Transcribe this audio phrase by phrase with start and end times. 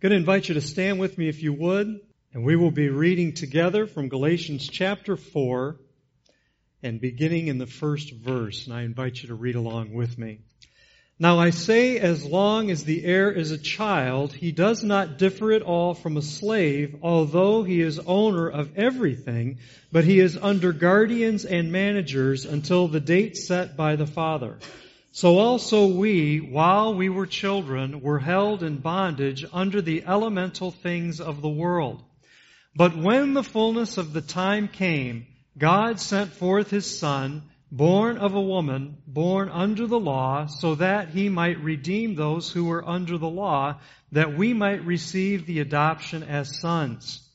[0.00, 2.00] going to invite you to stand with me if you would,
[2.32, 5.76] and we will be reading together from Galatians chapter 4
[6.82, 10.38] and beginning in the first verse, and I invite you to read along with me.
[11.18, 15.52] Now I say, as long as the heir is a child, he does not differ
[15.52, 19.58] at all from a slave, although he is owner of everything,
[19.92, 24.56] but he is under guardians and managers until the date set by the father.
[25.12, 31.20] So also we, while we were children, were held in bondage under the elemental things
[31.20, 32.02] of the world.
[32.76, 35.26] But when the fullness of the time came,
[35.58, 41.08] God sent forth His Son, born of a woman, born under the law, so that
[41.08, 43.80] He might redeem those who were under the law,
[44.12, 47.28] that we might receive the adoption as sons.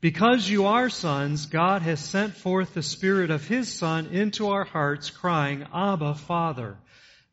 [0.00, 4.64] Because you are sons, God has sent forth the Spirit of His Son into our
[4.64, 6.78] hearts, crying, Abba, Father.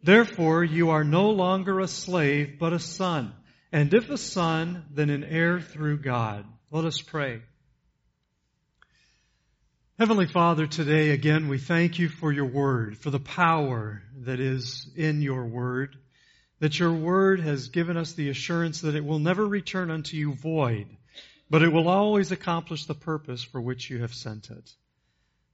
[0.05, 3.33] Therefore, you are no longer a slave, but a son.
[3.71, 6.45] And if a son, then an heir through God.
[6.69, 7.41] Let us pray.
[9.97, 14.87] Heavenly Father, today again we thank you for your word, for the power that is
[14.95, 15.97] in your word,
[16.59, 20.35] that your word has given us the assurance that it will never return unto you
[20.35, 20.85] void,
[21.49, 24.71] but it will always accomplish the purpose for which you have sent it.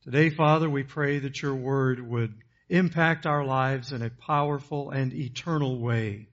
[0.03, 2.33] Today, Father, we pray that your word would
[2.71, 6.29] impact our lives in a powerful and eternal way.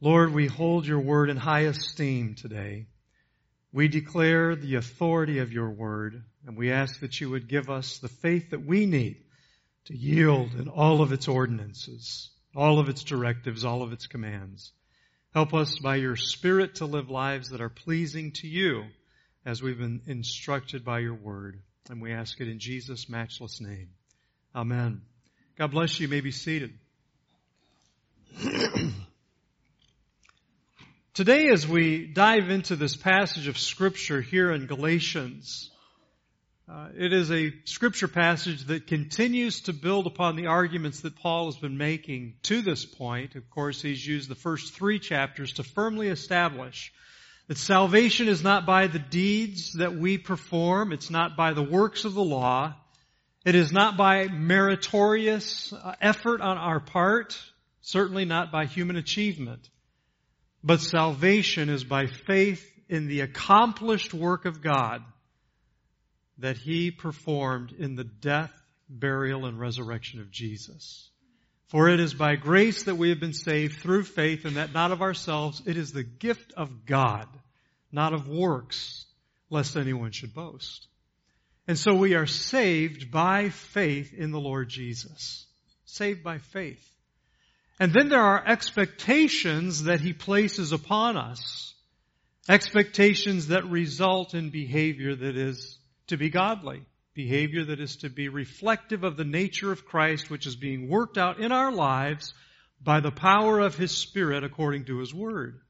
[0.00, 2.86] Lord, we hold your word in high esteem today.
[3.72, 7.98] We declare the authority of your word, and we ask that you would give us
[7.98, 9.22] the faith that we need
[9.84, 14.72] to yield in all of its ordinances, all of its directives, all of its commands.
[15.32, 18.84] Help us by your Spirit to live lives that are pleasing to you
[19.46, 21.60] as we've been instructed by your word.
[21.88, 23.90] And we ask it in Jesus' matchless name.
[24.54, 25.02] Amen.
[25.60, 26.06] God bless you.
[26.06, 26.72] You may be seated.
[31.12, 35.70] Today, as we dive into this passage of Scripture here in Galatians,
[36.66, 41.52] uh, it is a Scripture passage that continues to build upon the arguments that Paul
[41.52, 43.34] has been making to this point.
[43.34, 46.90] Of course, he's used the first three chapters to firmly establish
[47.48, 52.06] that salvation is not by the deeds that we perform, it's not by the works
[52.06, 52.76] of the law,
[53.44, 57.40] it is not by meritorious uh, effort on our part,
[57.80, 59.68] certainly not by human achievement,
[60.62, 65.02] but salvation is by faith in the accomplished work of God
[66.38, 68.52] that He performed in the death,
[68.88, 71.08] burial, and resurrection of Jesus.
[71.68, 74.90] For it is by grace that we have been saved through faith and that not
[74.90, 75.62] of ourselves.
[75.64, 77.28] It is the gift of God,
[77.92, 79.06] not of works,
[79.50, 80.88] lest anyone should boast.
[81.70, 85.46] And so we are saved by faith in the Lord Jesus.
[85.84, 86.84] Saved by faith.
[87.78, 91.72] And then there are expectations that He places upon us.
[92.48, 95.78] Expectations that result in behavior that is
[96.08, 96.82] to be godly.
[97.14, 101.18] Behavior that is to be reflective of the nature of Christ, which is being worked
[101.18, 102.34] out in our lives
[102.82, 105.60] by the power of His Spirit according to His Word.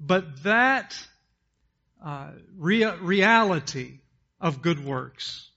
[0.00, 0.98] But that
[2.02, 3.98] uh, rea- reality
[4.40, 5.48] of good works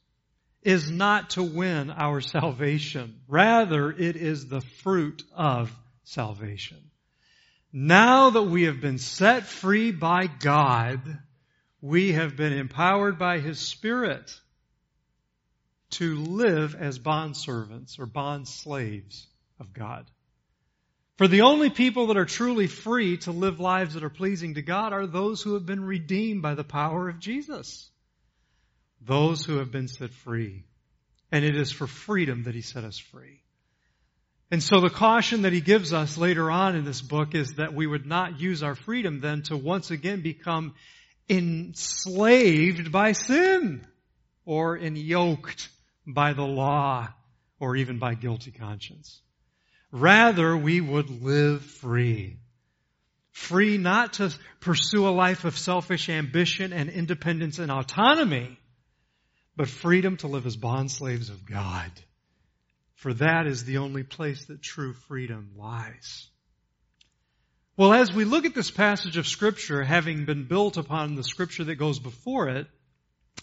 [0.63, 3.19] is not to win our salvation.
[3.27, 6.77] Rather, it is the fruit of salvation.
[7.73, 11.01] Now that we have been set free by God,
[11.81, 14.39] we have been empowered by His Spirit
[15.91, 19.27] to live as bondservants or bond slaves
[19.59, 20.09] of God.
[21.17, 24.61] For the only people that are truly free to live lives that are pleasing to
[24.61, 27.90] God are those who have been redeemed by the power of Jesus
[29.05, 30.63] those who have been set free.
[31.31, 33.41] And it is for freedom that he set us free.
[34.51, 37.73] And so the caution that he gives us later on in this book is that
[37.73, 40.73] we would not use our freedom then to once again become
[41.29, 43.87] enslaved by sin
[44.45, 45.69] or yoked
[46.05, 47.07] by the law
[47.59, 49.21] or even by guilty conscience.
[49.91, 52.37] Rather, we would live free.
[53.31, 58.57] Free not to pursue a life of selfish ambition and independence and autonomy,
[59.61, 61.91] but freedom to live as bondslaves of God.
[62.95, 66.27] For that is the only place that true freedom lies.
[67.77, 71.63] Well, as we look at this passage of scripture, having been built upon the scripture
[71.65, 72.65] that goes before it,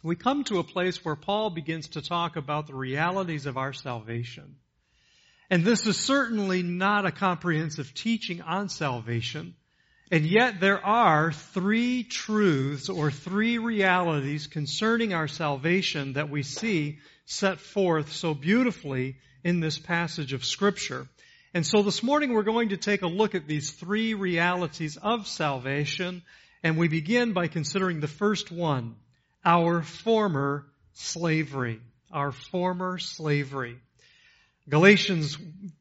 [0.02, 3.72] we come to a place where Paul begins to talk about the realities of our
[3.72, 4.56] salvation.
[5.48, 9.54] And this is certainly not a comprehensive teaching on salvation,
[10.10, 16.98] and yet there are three truths or three realities concerning our salvation that we see
[17.26, 21.06] set forth so beautifully in this passage of scripture.
[21.52, 25.26] And so this morning we're going to take a look at these three realities of
[25.26, 26.22] salvation,
[26.62, 28.96] and we begin by considering the first one,
[29.44, 31.80] our former slavery.
[32.10, 33.76] Our former slavery.
[34.68, 35.36] Galatians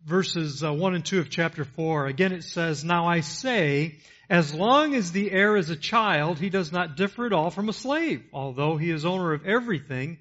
[0.05, 4.53] verses uh, 1 and 2 of chapter 4, again it says, Now I say, as
[4.53, 7.73] long as the heir is a child, he does not differ at all from a
[7.73, 10.19] slave, although he is owner of everything,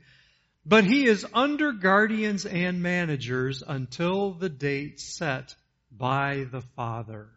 [0.65, 5.55] but he is under guardians and managers until the date set
[5.91, 7.29] by the Father.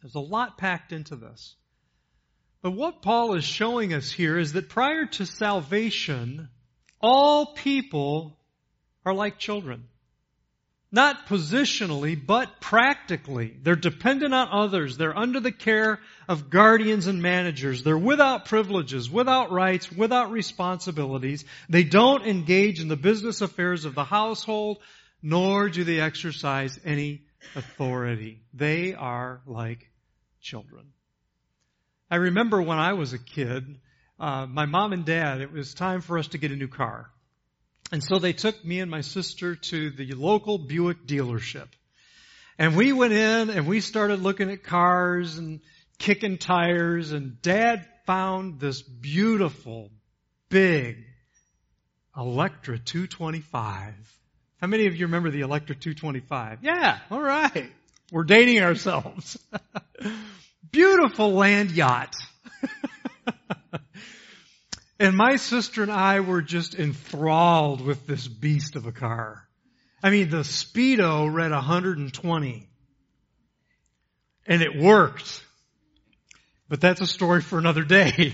[0.00, 1.54] There's a lot packed into this.
[2.60, 6.48] But what Paul is showing us here is that prior to salvation,
[7.00, 8.38] all people
[9.04, 9.88] are like children.
[10.94, 13.56] Not positionally, but practically.
[13.62, 14.98] They're dependent on others.
[14.98, 17.82] They're under the care of guardians and managers.
[17.82, 21.46] They're without privileges, without rights, without responsibilities.
[21.70, 24.80] They don't engage in the business affairs of the household,
[25.22, 27.22] nor do they exercise any
[27.56, 28.42] authority.
[28.52, 29.90] They are like
[30.42, 30.92] children.
[32.10, 33.78] I remember when I was a kid,
[34.20, 37.10] uh, my mom and dad, it was time for us to get a new car.
[37.92, 41.68] And so they took me and my sister to the local Buick dealership.
[42.58, 45.60] And we went in and we started looking at cars and
[45.98, 49.90] kicking tires and dad found this beautiful,
[50.48, 51.04] big
[52.16, 53.94] Electra 225.
[54.60, 56.60] How many of you remember the Electra 225?
[56.62, 57.70] Yeah, alright.
[58.10, 59.38] We're dating ourselves.
[60.70, 62.14] beautiful land yacht.
[65.02, 69.48] And my sister and I were just enthralled with this beast of a car.
[70.00, 72.68] I mean, the Speedo read 120.
[74.46, 75.42] And it worked.
[76.68, 78.32] But that's a story for another day.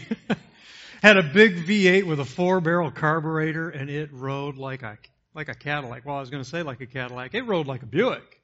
[1.03, 4.99] Had a big V8 with a four barrel carburetor and it rode like a,
[5.35, 6.05] like a Cadillac.
[6.05, 7.35] Well, I was going to say like a Cadillac.
[7.35, 8.38] It rode like a Buick.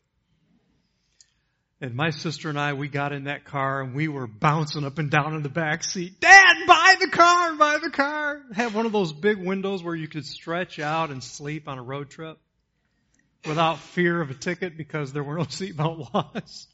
[1.84, 4.98] And my sister and I, we got in that car and we were bouncing up
[4.98, 6.18] and down in the back seat.
[6.18, 8.40] Dad, buy the car, buy the car.
[8.54, 11.82] Have one of those big windows where you could stretch out and sleep on a
[11.82, 12.38] road trip
[13.46, 16.66] without fear of a ticket because there were no seatbelt laws.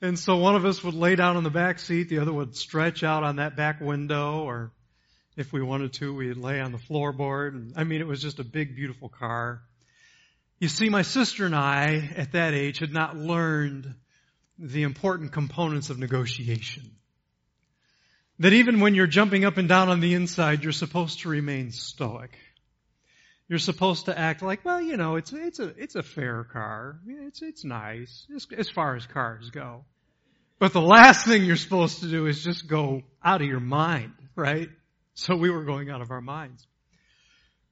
[0.00, 2.56] And so one of us would lay down in the back seat, the other would
[2.56, 4.72] stretch out on that back window, or
[5.36, 7.48] if we wanted to, we'd lay on the floorboard.
[7.48, 9.60] And, I mean, it was just a big, beautiful car.
[10.58, 13.94] You see, my sister and I, at that age, had not learned
[14.58, 16.90] the important components of negotiation.
[18.38, 21.70] That even when you're jumping up and down on the inside, you're supposed to remain
[21.70, 22.36] stoic.
[23.48, 26.98] You're supposed to act like, well, you know, it's, it's a, it's a fair car.
[27.06, 29.84] It's, it's nice as, as far as cars go.
[30.58, 34.14] But the last thing you're supposed to do is just go out of your mind,
[34.34, 34.68] right?
[35.14, 36.66] So we were going out of our minds.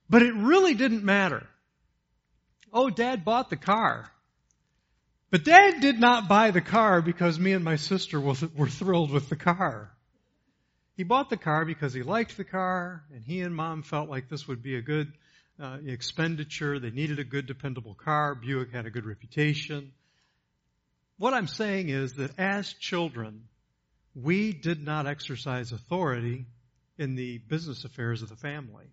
[0.09, 1.47] But it really didn't matter.
[2.73, 4.11] Oh, dad bought the car.
[5.35, 9.29] But dad did not buy the car because me and my sister were thrilled with
[9.29, 9.91] the car.
[10.97, 14.29] He bought the car because he liked the car and he and mom felt like
[14.29, 15.13] this would be a good
[15.61, 16.79] uh, expenditure.
[16.79, 18.37] They needed a good dependable car.
[18.37, 19.91] Buick had a good reputation.
[21.19, 23.49] What I'm saying is that as children,
[24.15, 26.47] we did not exercise authority
[26.97, 28.87] in the business affairs of the family.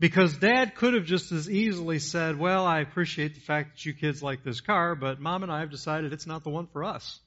[0.00, 3.92] Because dad could have just as easily said, well, I appreciate the fact that you
[3.92, 6.82] kids like this car, but mom and I have decided it's not the one for
[6.82, 7.20] us.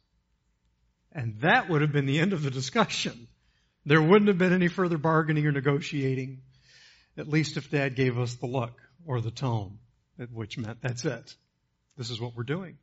[1.12, 3.28] And that would have been the end of the discussion.
[3.86, 6.42] There wouldn't have been any further bargaining or negotiating,
[7.16, 9.78] at least if dad gave us the look or the tone,
[10.32, 11.36] which meant that's it.
[11.96, 12.80] This is what we're doing.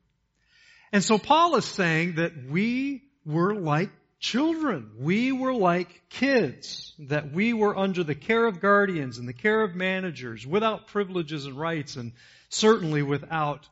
[0.93, 4.93] And so Paul is saying that we were like children.
[4.99, 9.62] We were like kids, that we were under the care of guardians and the care
[9.62, 12.12] of managers, without privileges and rights, and
[12.50, 13.67] certainly without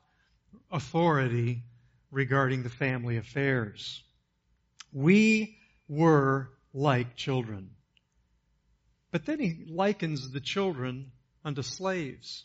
[0.71, 1.63] authority
[2.11, 4.03] regarding the family affairs.
[4.93, 7.71] We were like children.
[9.11, 11.13] But then he likens the children
[11.45, 12.45] unto slaves.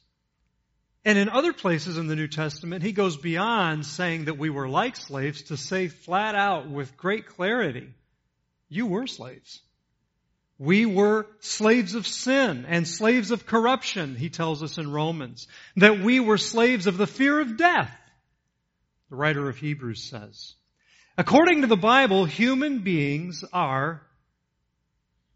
[1.06, 4.70] And in other places in the New Testament, he goes beyond saying that we were
[4.70, 7.90] like slaves to say flat out with great clarity,
[8.70, 9.62] you were slaves.
[10.58, 15.48] We were slaves of sin and slaves of corruption, he tells us in Romans.
[15.76, 17.92] That we were slaves of the fear of death,
[19.10, 20.54] the writer of Hebrews says.
[21.18, 24.04] According to the Bible, human beings are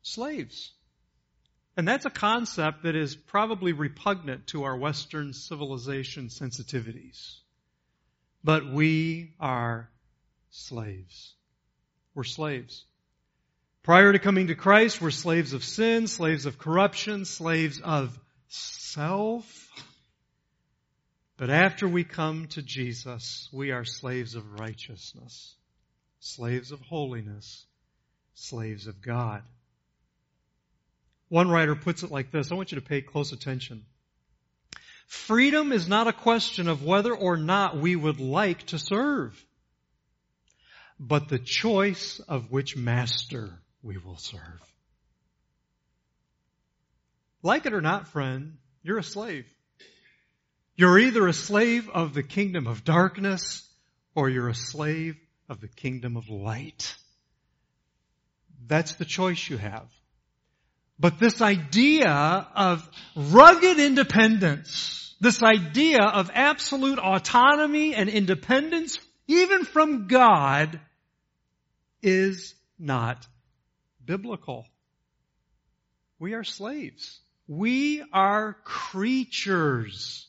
[0.02, 0.72] slaves.
[1.78, 7.38] And that's a concept that is probably repugnant to our Western civilization sensitivities.
[8.44, 9.88] But we are
[10.50, 11.36] slaves.
[12.16, 12.84] We're slaves.
[13.84, 19.70] Prior to coming to Christ, we're slaves of sin, slaves of corruption, slaves of self.
[21.38, 25.56] But after we come to Jesus, we are slaves of righteousness,
[26.20, 27.68] slaves of holiness,
[28.34, 29.44] slaves of God.
[31.30, 32.52] One writer puts it like this.
[32.52, 33.86] I want you to pay close attention.
[35.08, 39.42] Freedom is not a question of whether or not we would like to serve,
[41.00, 44.62] but the choice of which master we will serve.
[47.42, 49.46] Like it or not, friend, you're a slave.
[50.76, 53.68] You're either a slave of the kingdom of darkness
[54.14, 55.16] or you're a slave
[55.48, 56.96] of the kingdom of light.
[58.66, 59.88] That's the choice you have.
[61.00, 62.10] But this idea
[62.56, 70.80] of rugged independence, this idea of absolute autonomy and independence, even from God,
[72.02, 73.28] is not
[74.04, 74.66] biblical.
[76.20, 77.20] We are slaves.
[77.48, 80.28] We are creatures.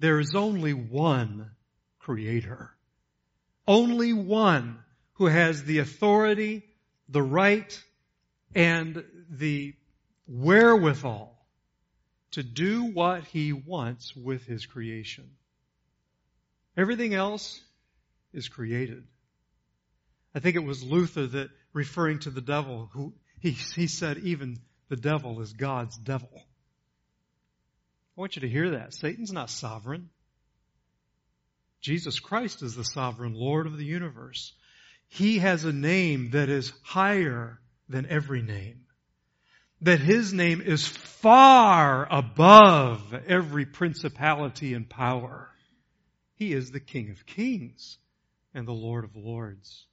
[0.00, 1.50] There is only one
[1.98, 2.70] creator.
[3.66, 4.78] Only one
[5.14, 6.62] who has the authority,
[7.08, 7.82] the right,
[8.54, 9.74] and the
[10.26, 11.36] wherewithal
[12.32, 15.30] to do what he wants with his creation.
[16.76, 17.60] Everything else
[18.32, 19.04] is created.
[20.34, 24.60] I think it was Luther that referring to the devil who he, he said even
[24.88, 26.30] the devil is God's devil.
[26.34, 26.40] I
[28.20, 28.92] want you to hear that.
[28.92, 30.10] Satan's not sovereign.
[31.80, 34.52] Jesus Christ is the sovereign Lord of the universe.
[35.08, 37.59] He has a name that is higher
[37.90, 38.86] than every name.
[39.82, 45.48] That His name is far above every principality and power.
[46.36, 47.98] He is the King of kings
[48.54, 49.86] and the Lord of lords.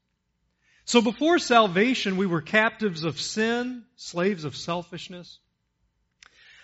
[0.86, 5.40] So before salvation, we were captives of sin, slaves of selfishness.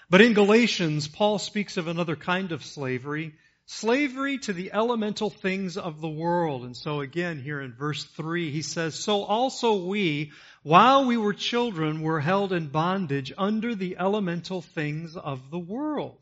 [0.10, 3.34] But in Galatians, Paul speaks of another kind of slavery,
[3.66, 6.64] slavery to the elemental things of the world.
[6.64, 10.32] And so again, here in verse 3, he says, So also we,
[10.64, 16.18] while we were children, were held in bondage under the elemental things of the world.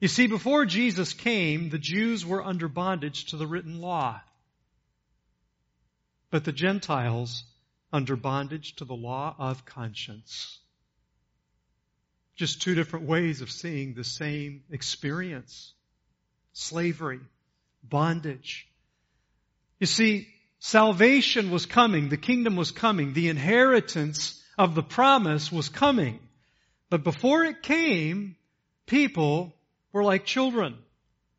[0.00, 4.20] You see, before Jesus came, the Jews were under bondage to the written law
[6.30, 7.44] but the Gentiles
[7.92, 10.58] under bondage to the law of conscience.
[12.34, 15.72] Just two different ways of seeing the same experience.
[16.58, 17.20] Slavery,
[17.82, 18.66] bondage.
[19.78, 20.26] You see,
[20.58, 26.18] salvation was coming, the kingdom was coming, the inheritance of the promise was coming.
[26.88, 28.36] But before it came,
[28.86, 29.54] people
[29.92, 30.78] were like children.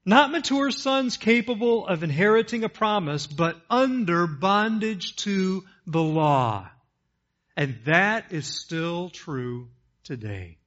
[0.05, 6.69] Not mature sons capable of inheriting a promise, but under bondage to the law.
[7.55, 9.69] And that is still true
[10.03, 10.59] today.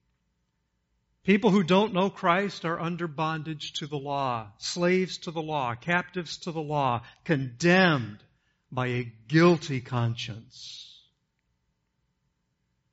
[1.24, 5.74] People who don't know Christ are under bondage to the law, slaves to the law,
[5.74, 8.18] captives to the law, condemned
[8.72, 10.86] by a guilty conscience.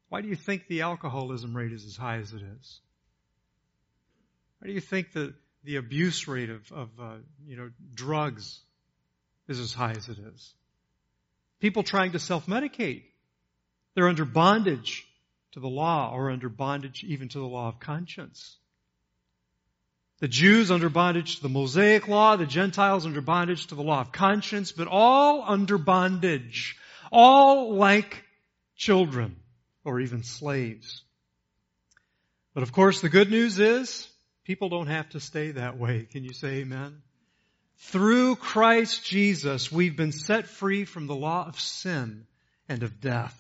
[0.10, 2.80] Why do you think the alcoholism rate is as high as it is?
[4.60, 5.34] Why do you think that
[5.68, 7.16] the abuse rate of, of uh,
[7.46, 8.62] you know, drugs
[9.50, 10.54] is as high as it is.
[11.60, 13.04] People trying to self-medicate.
[13.94, 15.06] They're under bondage
[15.54, 18.58] to the law or under bondage even to the law of conscience.
[20.20, 24.02] The Jews under bondage to the Mosaic law, the Gentiles under bondage to the law
[24.02, 26.76] of conscience, but all under bondage.
[27.12, 28.24] All like
[28.76, 29.38] children
[29.86, 31.04] or even slaves.
[32.54, 34.10] But of course the good news is
[34.48, 36.08] People don't have to stay that way.
[36.10, 37.02] Can you say amen?
[37.80, 42.26] Through Christ Jesus, we've been set free from the law of sin
[42.70, 43.38] and of death.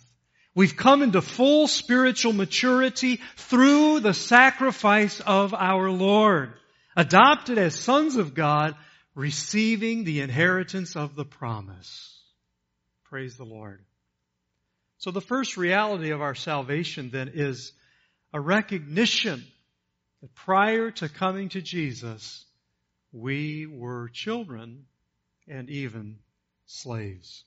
[0.57, 6.51] We've come into full spiritual maturity through the sacrifice of our Lord.
[6.95, 8.73] Adopted as sons of God,
[9.13, 12.19] receiving the inheritance of the promise.
[13.03, 13.85] Praise the Lord.
[14.97, 17.71] So the first reality of our salvation then is
[18.33, 19.45] a recognition
[20.21, 22.43] that prior to coming to Jesus,
[23.11, 24.87] we were children
[25.47, 26.17] and even
[26.65, 27.43] slaves.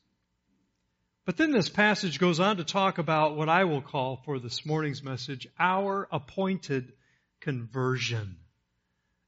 [1.26, 4.64] But then this passage goes on to talk about what I will call for this
[4.64, 6.92] morning's message, our appointed
[7.40, 8.36] conversion.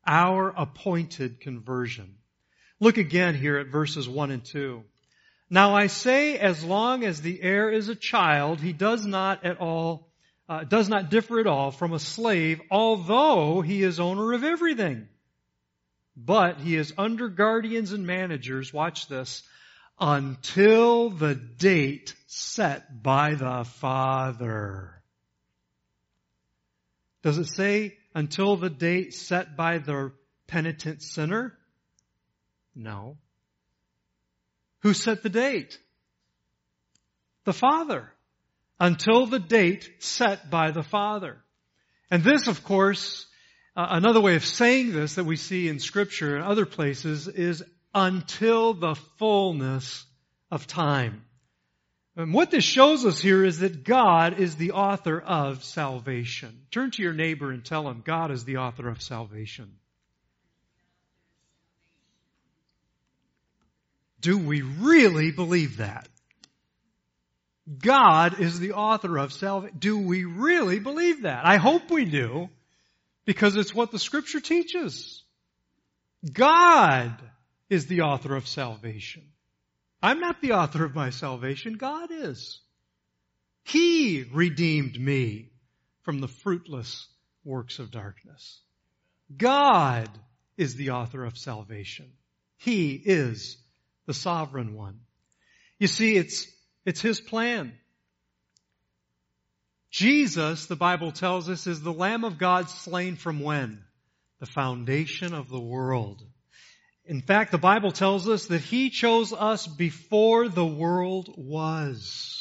[0.06, 2.16] Our appointed conversion.
[2.80, 4.82] Look again here at verses 1 and 2.
[5.50, 9.58] Now I say as long as the heir is a child, he does not at
[9.58, 10.08] all
[10.48, 15.08] uh, does not differ at all from a slave, although he is owner of everything.
[16.16, 19.42] But he is under guardians and managers, watch this,
[19.98, 25.02] until the date set by the Father.
[27.22, 30.12] Does it say until the date set by the
[30.48, 31.56] penitent sinner?
[32.74, 33.16] No.
[34.80, 35.78] Who set the date?
[37.44, 38.12] The Father.
[38.80, 41.38] Until the date set by the Father.
[42.10, 43.26] And this, of course,
[43.76, 47.62] uh, another way of saying this that we see in scripture and other places is
[47.94, 50.04] until the fullness
[50.50, 51.24] of time.
[52.14, 56.66] And what this shows us here is that God is the author of salvation.
[56.70, 59.72] Turn to your neighbor and tell him God is the author of salvation.
[64.20, 66.08] Do we really believe that?
[67.78, 69.78] God is the author of salvation.
[69.78, 71.46] Do we really believe that?
[71.46, 72.50] I hope we do,
[73.24, 75.22] because it's what the scripture teaches.
[76.30, 77.16] God
[77.72, 79.22] is the author of salvation.
[80.02, 81.78] I'm not the author of my salvation.
[81.78, 82.60] God is.
[83.64, 85.52] He redeemed me
[86.02, 87.08] from the fruitless
[87.44, 88.60] works of darkness.
[89.34, 90.10] God
[90.58, 92.12] is the author of salvation.
[92.58, 93.56] He is
[94.04, 95.00] the sovereign one.
[95.78, 96.46] You see, it's,
[96.84, 97.72] it's His plan.
[99.90, 103.82] Jesus, the Bible tells us, is the Lamb of God slain from when?
[104.40, 106.22] The foundation of the world.
[107.04, 112.38] In fact, the Bible tells us that He chose us before the world was.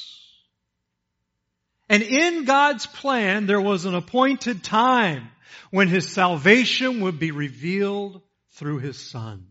[1.89, 5.30] And in God's plan, there was an appointed time
[5.72, 9.48] when His salvation would be revealed through His Son.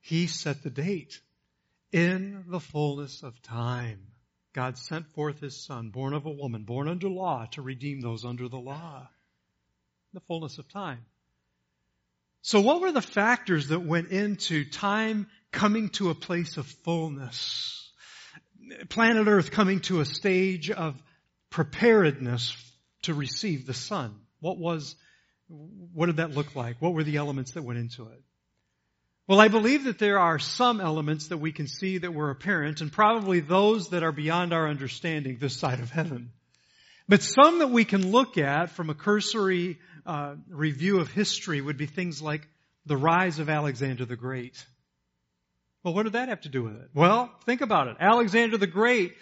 [0.00, 1.20] He set the date.
[1.92, 4.06] In the fullness of time,
[4.52, 8.24] God sent forth His Son, born of a woman, born under law, to redeem those
[8.24, 9.08] under the law.
[10.12, 11.04] The fullness of time.
[12.44, 17.90] So what were the factors that went into time coming to a place of fullness?
[18.90, 20.94] Planet Earth coming to a stage of
[21.48, 22.54] preparedness
[23.04, 24.14] to receive the Son.
[24.40, 24.94] What was,
[25.48, 26.82] what did that look like?
[26.82, 28.22] What were the elements that went into it?
[29.26, 32.82] Well, I believe that there are some elements that we can see that were apparent
[32.82, 36.30] and probably those that are beyond our understanding this side of heaven.
[37.08, 41.76] But some that we can look at from a cursory uh, review of history would
[41.76, 42.46] be things like
[42.86, 44.64] the rise of Alexander the Great.
[45.82, 46.90] Well, what did that have to do with it?
[46.94, 47.96] Well, think about it.
[48.00, 49.14] Alexander the Great,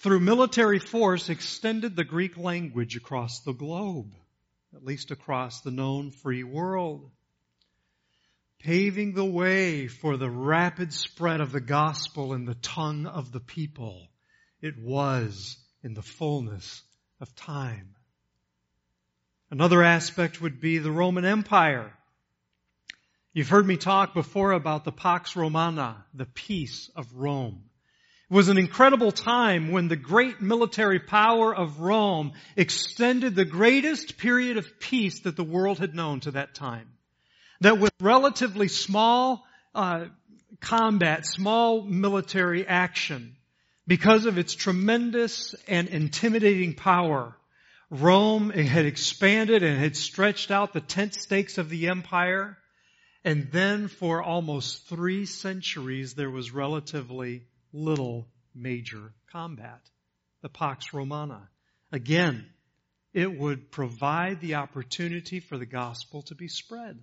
[0.00, 4.12] through military force, extended the Greek language across the globe,
[4.74, 7.10] at least across the known free world,
[8.60, 13.40] paving the way for the rapid spread of the gospel in the tongue of the
[13.40, 14.08] people.
[14.60, 16.82] It was in the fullness
[17.20, 17.96] of time.
[19.52, 21.92] Another aspect would be the Roman Empire.
[23.34, 27.62] You've heard me talk before about the Pax Romana, the peace of Rome.
[28.30, 34.16] It was an incredible time when the great military power of Rome extended the greatest
[34.16, 36.88] period of peace that the world had known to that time.
[37.60, 40.06] That with relatively small uh,
[40.60, 43.36] combat, small military action,
[43.86, 47.36] because of its tremendous and intimidating power,
[47.92, 52.56] Rome had expanded and had stretched out the tent stakes of the empire.
[53.22, 59.82] And then for almost three centuries, there was relatively little major combat.
[60.40, 61.50] The Pax Romana.
[61.92, 62.46] Again,
[63.12, 66.98] it would provide the opportunity for the gospel to be spread.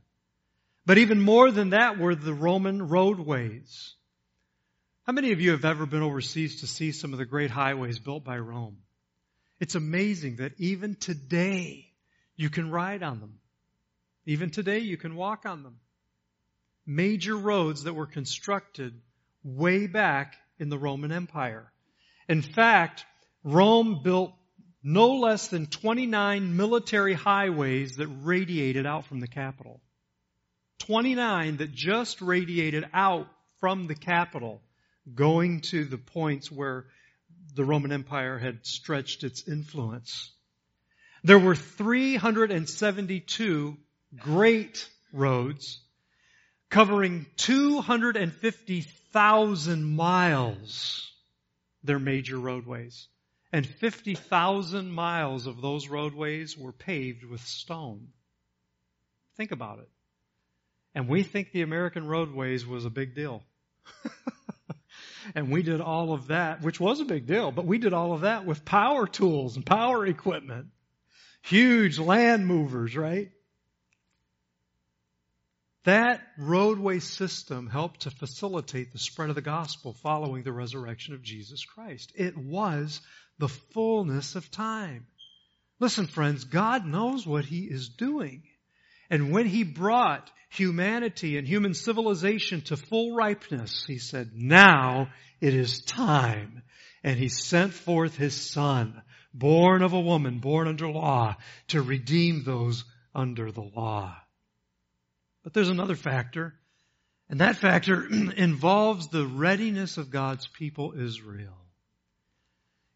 [0.87, 3.93] But even more than that were the Roman roadways.
[5.03, 7.99] How many of you have ever been overseas to see some of the great highways
[7.99, 8.77] built by Rome?
[9.59, 11.85] It's amazing that even today
[12.35, 13.39] you can ride on them.
[14.25, 15.79] Even today you can walk on them.
[16.85, 18.93] Major roads that were constructed
[19.43, 21.71] way back in the Roman Empire.
[22.27, 23.05] In fact,
[23.43, 24.33] Rome built
[24.81, 29.81] no less than 29 military highways that radiated out from the capital.
[30.79, 33.27] 29 that just radiated out
[33.59, 34.61] from the capital,
[35.13, 36.85] going to the points where
[37.55, 40.31] the Roman Empire had stretched its influence.
[41.23, 43.77] There were 372
[44.17, 45.81] great roads
[46.69, 51.11] covering 250,000 miles,
[51.83, 53.07] their major roadways.
[53.51, 58.09] And 50,000 miles of those roadways were paved with stone.
[59.37, 59.89] Think about it.
[60.93, 63.43] And we think the American roadways was a big deal.
[65.35, 68.13] And we did all of that, which was a big deal, but we did all
[68.13, 70.67] of that with power tools and power equipment.
[71.43, 73.31] Huge land movers, right?
[75.85, 81.23] That roadway system helped to facilitate the spread of the gospel following the resurrection of
[81.23, 82.11] Jesus Christ.
[82.15, 83.01] It was
[83.37, 85.07] the fullness of time.
[85.79, 88.43] Listen, friends, God knows what He is doing.
[89.09, 95.09] And when he brought humanity and human civilization to full ripeness, he said, now
[95.41, 96.63] it is time.
[97.03, 99.01] And he sent forth his son,
[99.33, 101.35] born of a woman, born under law,
[101.69, 102.83] to redeem those
[103.15, 104.15] under the law.
[105.43, 106.53] But there's another factor,
[107.29, 108.05] and that factor
[108.37, 111.57] involves the readiness of God's people Israel.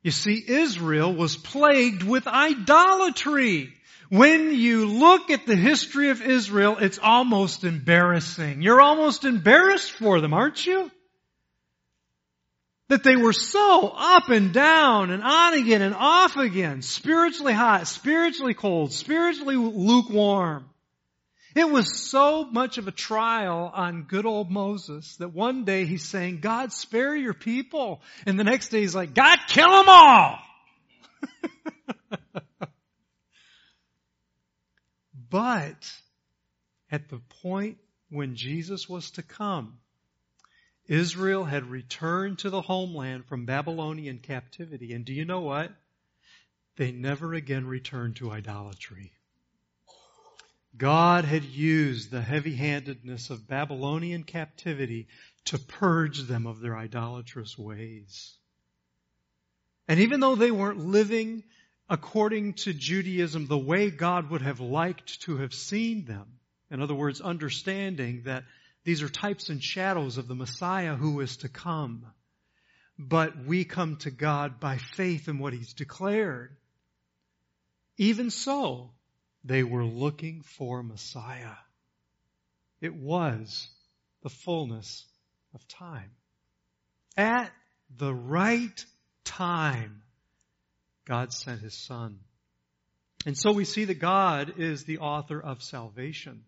[0.03, 3.73] You see, Israel was plagued with idolatry.
[4.09, 8.61] When you look at the history of Israel, it's almost embarrassing.
[8.61, 10.91] You're almost embarrassed for them, aren't you?
[12.89, 17.87] That they were so up and down and on again and off again, spiritually hot,
[17.87, 20.69] spiritually cold, spiritually lukewarm.
[21.55, 26.03] It was so much of a trial on good old Moses that one day he's
[26.03, 28.01] saying, God spare your people.
[28.25, 30.39] And the next day he's like, God kill them all.
[35.33, 35.91] But
[36.91, 37.79] at the point
[38.11, 39.79] when Jesus was to come,
[40.85, 44.93] Israel had returned to the homeland from Babylonian captivity.
[44.93, 45.71] And do you know what?
[46.75, 49.11] They never again returned to idolatry.
[50.75, 55.07] God had used the heavy handedness of Babylonian captivity
[55.45, 58.35] to purge them of their idolatrous ways.
[59.87, 61.43] And even though they weren't living
[61.89, 66.39] according to Judaism, the way God would have liked to have seen them.
[66.71, 68.45] In other words, understanding that
[68.83, 72.05] these are types and shadows of the Messiah who is to come.
[72.97, 76.55] But we come to God by faith in what He's declared.
[77.97, 78.91] Even so,
[79.43, 81.55] they were looking for Messiah.
[82.81, 83.67] It was
[84.21, 85.05] the fullness
[85.53, 86.11] of time.
[87.15, 87.51] At
[87.97, 88.85] the right
[89.23, 90.01] time,
[91.05, 92.19] God sent His Son.
[93.25, 96.43] And so we see that God is the author of salvation.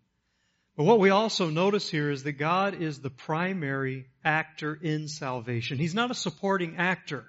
[0.76, 5.78] But what we also notice here is that God is the primary actor in salvation.
[5.78, 7.24] He's not a supporting actor.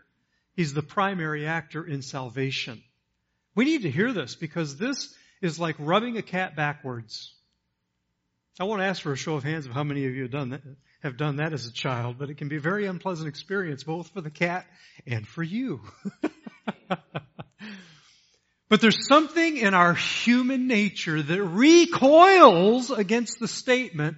[0.53, 2.84] He's the primary actor in salvation.
[3.56, 7.34] We need to hear this because this is like rubbing a cat backwards.
[8.60, 10.50] I won't ask for a show of hands of how many of you have done
[10.50, 10.62] that,
[11.04, 14.10] have done that as a child, but it can be a very unpleasant experience both
[14.10, 14.65] for the cat
[15.06, 15.82] and for you.
[18.67, 24.17] but there's something in our human nature that recoils against the statement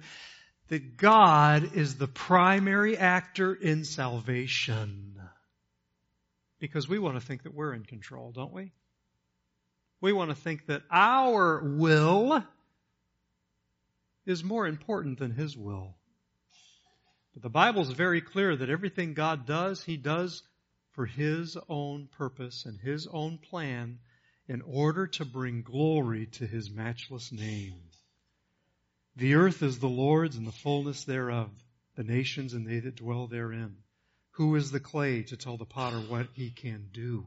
[0.68, 5.20] that God is the primary actor in salvation.
[6.60, 8.72] Because we want to think that we're in control, don't we?
[10.00, 12.44] We want to think that our will
[14.24, 15.96] is more important than His will.
[17.34, 20.42] But the Bible is very clear that everything God does, He does
[20.92, 23.98] for His own purpose and His own plan
[24.48, 27.74] in order to bring glory to His matchless name.
[29.16, 31.50] The earth is the Lord's and the fullness thereof,
[31.96, 33.76] the nations and they that dwell therein.
[34.32, 37.26] Who is the clay to tell the potter what he can do?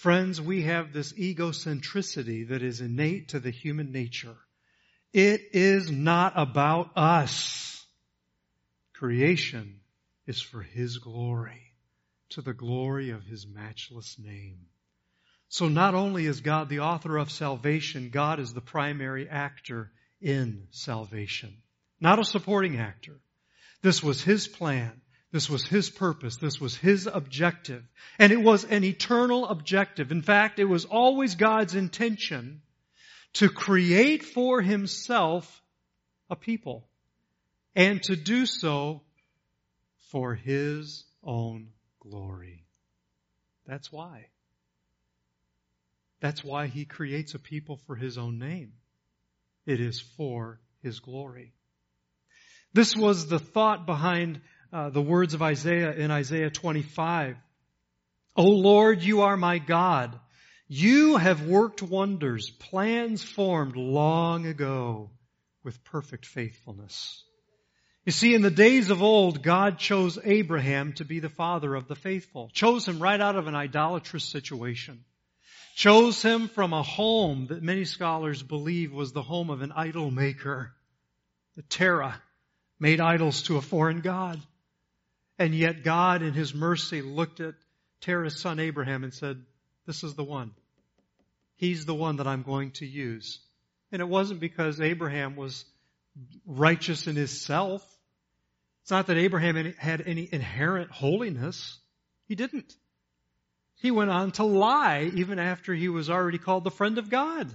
[0.00, 4.36] Friends, we have this egocentricity that is innate to the human nature.
[5.12, 7.84] It is not about us.
[8.94, 9.80] Creation
[10.26, 11.66] is for His glory
[12.30, 14.66] to the glory of his matchless name.
[15.48, 20.66] So not only is God the author of salvation, God is the primary actor in
[20.70, 21.56] salvation.
[22.00, 23.20] Not a supporting actor.
[23.82, 25.00] This was his plan.
[25.32, 26.36] This was his purpose.
[26.36, 27.84] This was his objective.
[28.18, 30.12] And it was an eternal objective.
[30.12, 32.62] In fact, it was always God's intention
[33.34, 35.62] to create for himself
[36.30, 36.88] a people
[37.74, 39.02] and to do so
[40.10, 41.68] for his own
[42.00, 42.64] glory.
[43.66, 44.28] That's why.
[46.20, 48.72] That's why he creates a people for his own name.
[49.66, 51.52] It is for his glory.
[52.72, 54.40] This was the thought behind
[54.72, 57.36] uh, the words of Isaiah in Isaiah 25.
[58.36, 60.18] O Lord, you are my God.
[60.68, 65.10] You have worked wonders, plans formed long ago
[65.62, 67.22] with perfect faithfulness.
[68.04, 71.88] You see, in the days of old, God chose Abraham to be the father of
[71.88, 72.50] the faithful.
[72.52, 75.04] Chose him right out of an idolatrous situation.
[75.74, 80.10] Chose him from a home that many scholars believe was the home of an idol
[80.10, 80.72] maker.
[81.56, 82.20] The Terah
[82.78, 84.40] made idols to a foreign God.
[85.38, 87.54] And yet God in his mercy looked at
[88.00, 89.42] Terah's son Abraham and said,
[89.86, 90.52] this is the one.
[91.56, 93.38] He's the one that I'm going to use.
[93.92, 95.64] And it wasn't because Abraham was
[96.46, 97.82] righteous in himself.
[98.82, 101.78] It's not that Abraham had any inherent holiness.
[102.26, 102.74] He didn't.
[103.76, 107.54] He went on to lie even after he was already called the friend of God.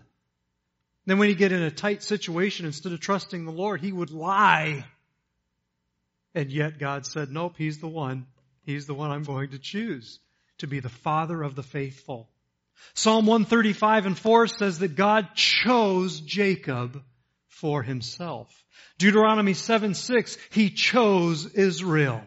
[1.05, 4.11] Then when he get in a tight situation, instead of trusting the Lord, he would
[4.11, 4.85] lie.
[6.33, 8.25] And yet God said, nope, he's the one.
[8.63, 10.19] He's the one I'm going to choose
[10.59, 12.29] to be the father of the faithful.
[12.93, 17.01] Psalm 135 and 4 says that God chose Jacob
[17.47, 18.47] for himself.
[18.97, 22.21] Deuteronomy 7 6, he chose Israel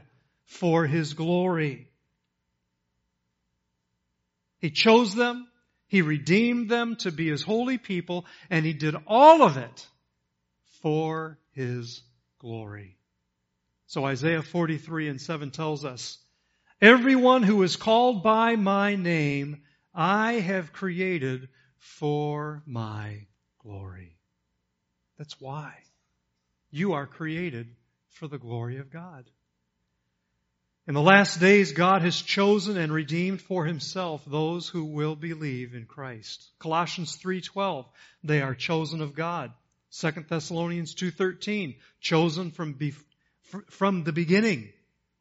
[0.45, 1.88] for his glory.
[4.59, 5.47] He chose them,
[5.88, 9.87] he redeemed them to be his holy people, and he did all of it
[10.83, 12.03] for his
[12.38, 12.97] glory.
[13.87, 16.18] So Isaiah 43 and 7 tells us,
[16.81, 19.62] Everyone who is called by my name,
[19.94, 23.27] I have created for my
[23.62, 24.16] glory.
[25.18, 25.75] That's why.
[26.70, 27.68] You are created
[28.09, 29.25] for the glory of God.
[30.87, 35.75] In the last days, God has chosen and redeemed for himself those who will believe
[35.75, 36.51] in Christ.
[36.59, 37.87] Colossians 3.12,
[38.23, 39.53] they are chosen of God.
[39.99, 42.75] 2 Thessalonians 2.13, chosen from,
[43.71, 44.73] from the beginning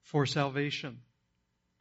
[0.04, 1.00] for salvation.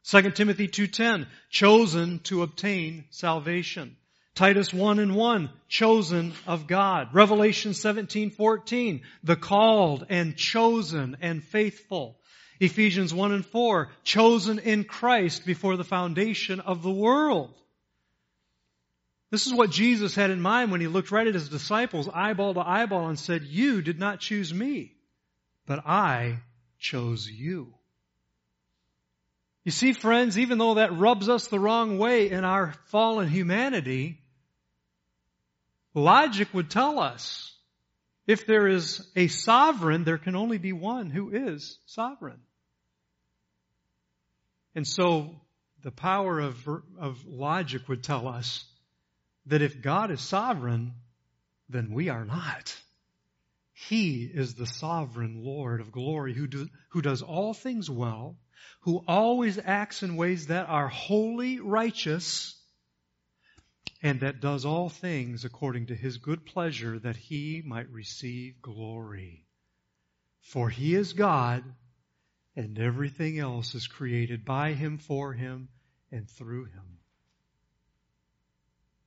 [0.05, 3.95] 2 Timothy 2.10, chosen to obtain salvation.
[4.35, 7.13] Titus 1 and 1, chosen of God.
[7.13, 12.19] Revelation 17:14, the called and chosen and faithful.
[12.59, 17.53] Ephesians 1 and 4, chosen in Christ before the foundation of the world.
[19.29, 22.55] This is what Jesus had in mind when he looked right at his disciples, eyeball
[22.55, 24.92] to eyeball, and said, You did not choose me,
[25.65, 26.39] but I
[26.79, 27.73] chose you.
[29.63, 34.19] You see, friends, even though that rubs us the wrong way in our fallen humanity,
[35.93, 37.55] logic would tell us
[38.27, 42.39] if there is a sovereign, there can only be one who is sovereign.
[44.75, 45.35] And so
[45.81, 46.67] the power of,
[46.99, 48.65] of logic would tell us
[49.45, 50.93] that if God is sovereign,
[51.69, 52.75] then we are not.
[53.73, 58.37] He is the sovereign Lord of glory who, do, who does all things well,
[58.81, 62.55] who always acts in ways that are wholly righteous,
[64.01, 69.47] and that does all things according to his good pleasure that he might receive glory.
[70.41, 71.63] For he is God,
[72.55, 75.69] and everything else is created by him, for him,
[76.11, 76.99] and through him.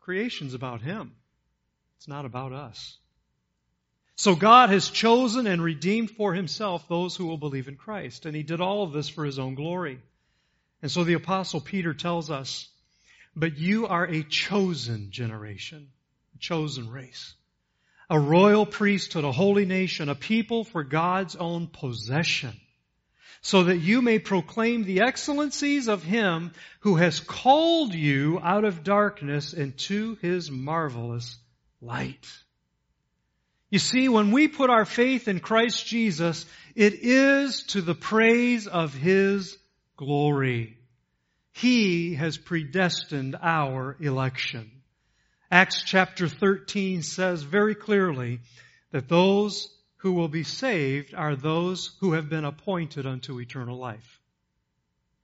[0.00, 1.14] Creation's about him.
[1.98, 2.98] It's not about us.
[4.16, 8.24] So God has chosen and redeemed for himself those who will believe in Christ.
[8.24, 10.00] And he did all of this for his own glory.
[10.82, 12.68] And so the apostle Peter tells us
[13.36, 15.90] but you are a chosen generation,
[16.34, 17.34] a chosen race,
[18.08, 22.58] a royal priesthood, a holy nation, a people for God's own possession,
[23.42, 28.82] so that you may proclaim the excellencies of Him who has called you out of
[28.82, 31.36] darkness into His marvelous
[31.82, 32.26] light.
[33.70, 38.66] You see, when we put our faith in Christ Jesus, it is to the praise
[38.66, 39.58] of His
[39.96, 40.78] glory.
[41.52, 44.70] He has predestined our election.
[45.50, 48.40] Acts chapter 13 says very clearly
[48.92, 54.20] that those who will be saved are those who have been appointed unto eternal life.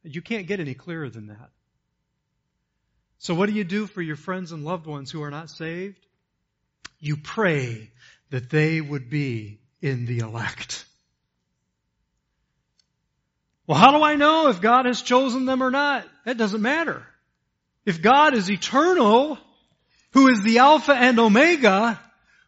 [0.02, 1.50] You can't get any clearer than that.
[3.18, 6.04] So what do you do for your friends and loved ones who are not saved?
[6.98, 7.90] You pray
[8.32, 10.86] that they would be in the elect.
[13.66, 16.06] Well, how do I know if God has chosen them or not?
[16.24, 17.06] That doesn't matter.
[17.84, 19.36] If God is eternal,
[20.12, 22.00] who is the Alpha and Omega,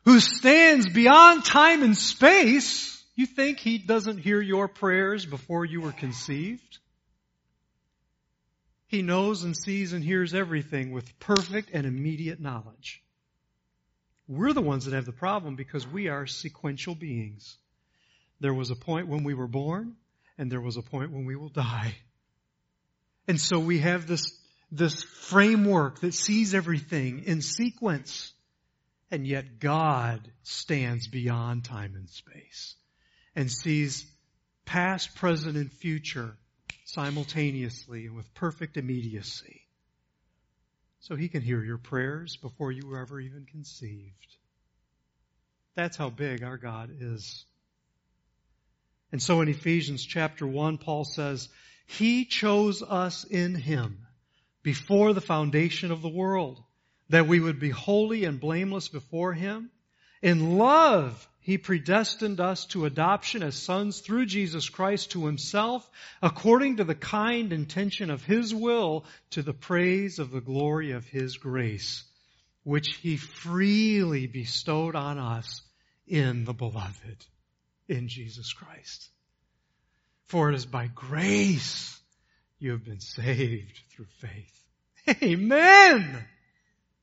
[0.06, 5.82] who stands beyond time and space, you think He doesn't hear your prayers before you
[5.82, 6.78] were conceived?
[8.86, 13.03] He knows and sees and hears everything with perfect and immediate knowledge.
[14.26, 17.56] We're the ones that have the problem because we are sequential beings.
[18.40, 19.96] There was a point when we were born,
[20.38, 21.94] and there was a point when we will die.
[23.28, 24.38] And so we have this,
[24.70, 28.32] this framework that sees everything in sequence.
[29.10, 32.74] And yet God stands beyond time and space
[33.36, 34.06] and sees
[34.64, 36.36] past, present, and future
[36.84, 39.63] simultaneously and with perfect immediacy.
[41.04, 44.38] So he can hear your prayers before you were ever even conceived.
[45.74, 47.44] That's how big our God is.
[49.12, 51.50] And so in Ephesians chapter 1, Paul says,
[51.84, 54.06] He chose us in Him
[54.62, 56.64] before the foundation of the world,
[57.10, 59.70] that we would be holy and blameless before Him.
[60.22, 65.86] In love, He predestined us to adoption as sons through Jesus Christ to Himself,
[66.22, 71.06] according to the kind intention of His will, to the praise of the glory of
[71.06, 72.04] His grace,
[72.62, 75.60] which he freely bestowed on us
[76.06, 77.26] in the beloved,
[77.88, 79.10] in Jesus Christ.
[80.22, 82.00] For it is by grace
[82.58, 85.22] you have been saved through faith.
[85.22, 86.24] Amen!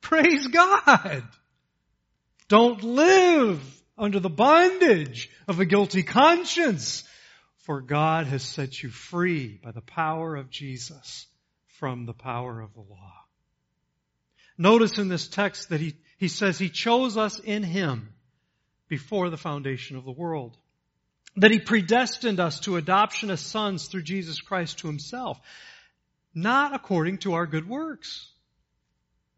[0.02, 1.22] Praise God!
[2.48, 7.04] Don't live under the bondage of a guilty conscience,
[7.60, 11.28] for God has set you free by the power of Jesus
[11.68, 13.14] from the power of the law.
[14.58, 18.10] Notice in this text that he, he says he chose us in him
[18.88, 20.58] before the foundation of the world.
[21.38, 25.40] That he predestined us to adoption as sons through Jesus Christ to himself.
[26.34, 28.31] Not according to our good works.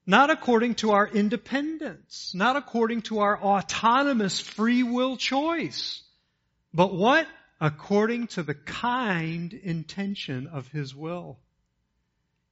[0.05, 2.33] Not according to our independence.
[2.35, 6.03] Not according to our autonomous free will choice.
[6.73, 7.27] But what?
[7.61, 11.39] According to the kind intention of his will.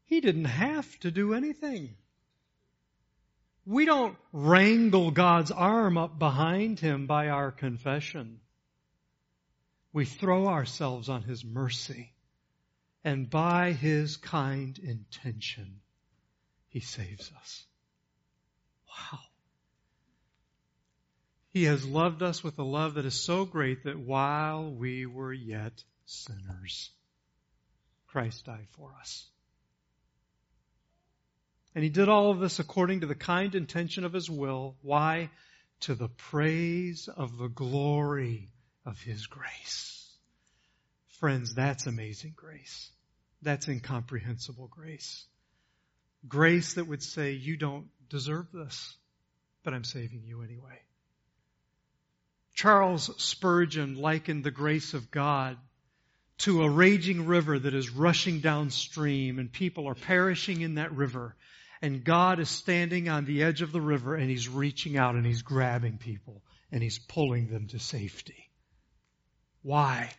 [0.05, 1.95] He didn't have to do anything.
[3.65, 8.39] We don't wrangle God's arm up behind him by our confession.
[9.93, 12.13] We throw ourselves on his mercy.
[13.03, 15.81] And by his kind intention,
[16.71, 17.65] he saves us.
[18.87, 19.19] Wow.
[21.51, 25.33] He has loved us with a love that is so great that while we were
[25.33, 26.89] yet sinners,
[28.07, 29.27] Christ died for us.
[31.75, 34.77] And he did all of this according to the kind intention of his will.
[34.81, 35.29] Why?
[35.81, 38.49] To the praise of the glory
[38.85, 40.09] of his grace.
[41.19, 42.89] Friends, that's amazing grace.
[43.41, 45.25] That's incomprehensible grace.
[46.27, 48.95] Grace that would say, you don't deserve this,
[49.63, 50.79] but I'm saving you anyway.
[52.53, 55.57] Charles Spurgeon likened the grace of God
[56.39, 61.35] to a raging river that is rushing downstream and people are perishing in that river
[61.81, 65.25] and God is standing on the edge of the river and He's reaching out and
[65.25, 68.49] He's grabbing people and He's pulling them to safety.
[69.63, 70.11] Why?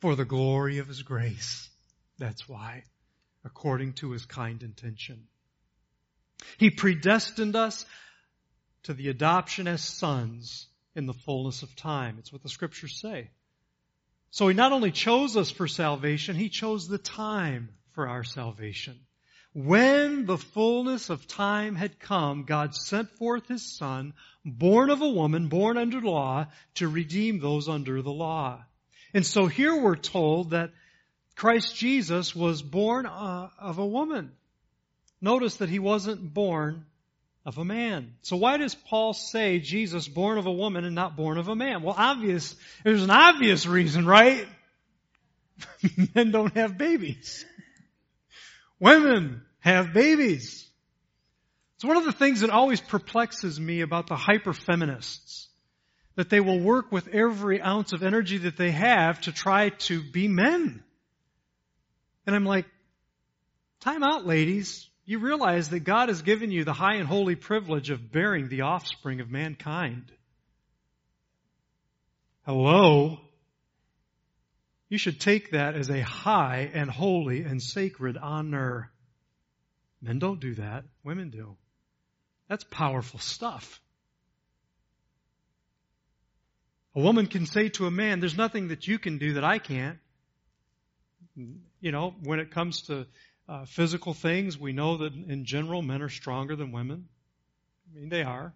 [0.00, 1.68] For the glory of His grace.
[2.18, 2.84] That's why.
[3.48, 5.26] According to His kind intention.
[6.58, 7.86] He predestined us
[8.82, 12.16] to the adoption as sons in the fullness of time.
[12.18, 13.30] It's what the scriptures say.
[14.30, 19.00] So He not only chose us for salvation, He chose the time for our salvation.
[19.54, 24.12] When the fullness of time had come, God sent forth His Son,
[24.44, 28.62] born of a woman, born under law, to redeem those under the law.
[29.14, 30.70] And so here we're told that
[31.38, 34.32] Christ Jesus was born uh, of a woman.
[35.20, 36.84] Notice that He wasn't born
[37.46, 38.14] of a man.
[38.22, 41.54] So why does Paul say Jesus born of a woman and not born of a
[41.54, 41.82] man?
[41.82, 44.48] Well, obvious, there's an obvious reason, right?
[46.14, 47.44] Men don't have babies.
[48.80, 50.68] Women have babies.
[51.76, 55.46] It's one of the things that always perplexes me about the hyper feminists.
[56.16, 60.02] That they will work with every ounce of energy that they have to try to
[60.02, 60.82] be men.
[62.28, 62.66] And I'm like,
[63.80, 64.86] time out ladies.
[65.06, 68.60] You realize that God has given you the high and holy privilege of bearing the
[68.60, 70.12] offspring of mankind.
[72.44, 73.16] Hello?
[74.90, 78.90] You should take that as a high and holy and sacred honor.
[80.02, 80.84] Men don't do that.
[81.02, 81.56] Women do.
[82.46, 83.80] That's powerful stuff.
[86.94, 89.58] A woman can say to a man, there's nothing that you can do that I
[89.58, 89.98] can't.
[91.80, 93.06] You know, when it comes to
[93.48, 97.08] uh, physical things, we know that in general men are stronger than women.
[97.90, 98.52] I mean, they are.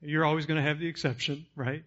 [0.00, 1.84] You're always going to have the exception, right?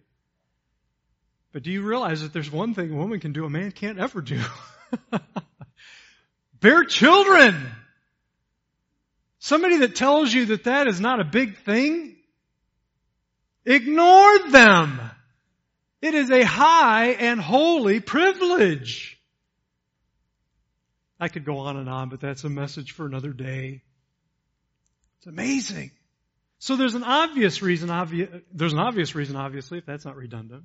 [1.52, 3.98] But do you realize that there's one thing a woman can do a man can't
[3.98, 4.40] ever do?
[6.60, 7.70] Bear children!
[9.40, 12.16] Somebody that tells you that that is not a big thing,
[13.66, 15.00] ignore them.
[16.00, 19.13] It is a high and holy privilege.
[21.18, 23.82] I could go on and on, but that's a message for another day.
[25.18, 25.90] It's amazing.
[26.58, 30.64] So there's an obvious reason, obvi- there's an obvious reason, obviously, if that's not redundant.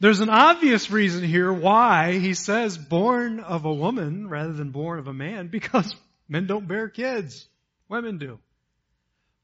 [0.00, 4.98] There's an obvious reason here why he says born of a woman rather than born
[4.98, 5.94] of a man, because
[6.28, 7.46] men don't bear kids.
[7.88, 8.40] Women do.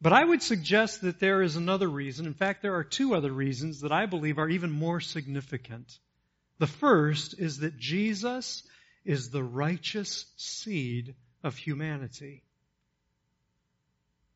[0.00, 2.26] But I would suggest that there is another reason.
[2.26, 5.98] In fact, there are two other reasons that I believe are even more significant.
[6.58, 8.62] The first is that Jesus
[9.08, 12.42] is the righteous seed of humanity.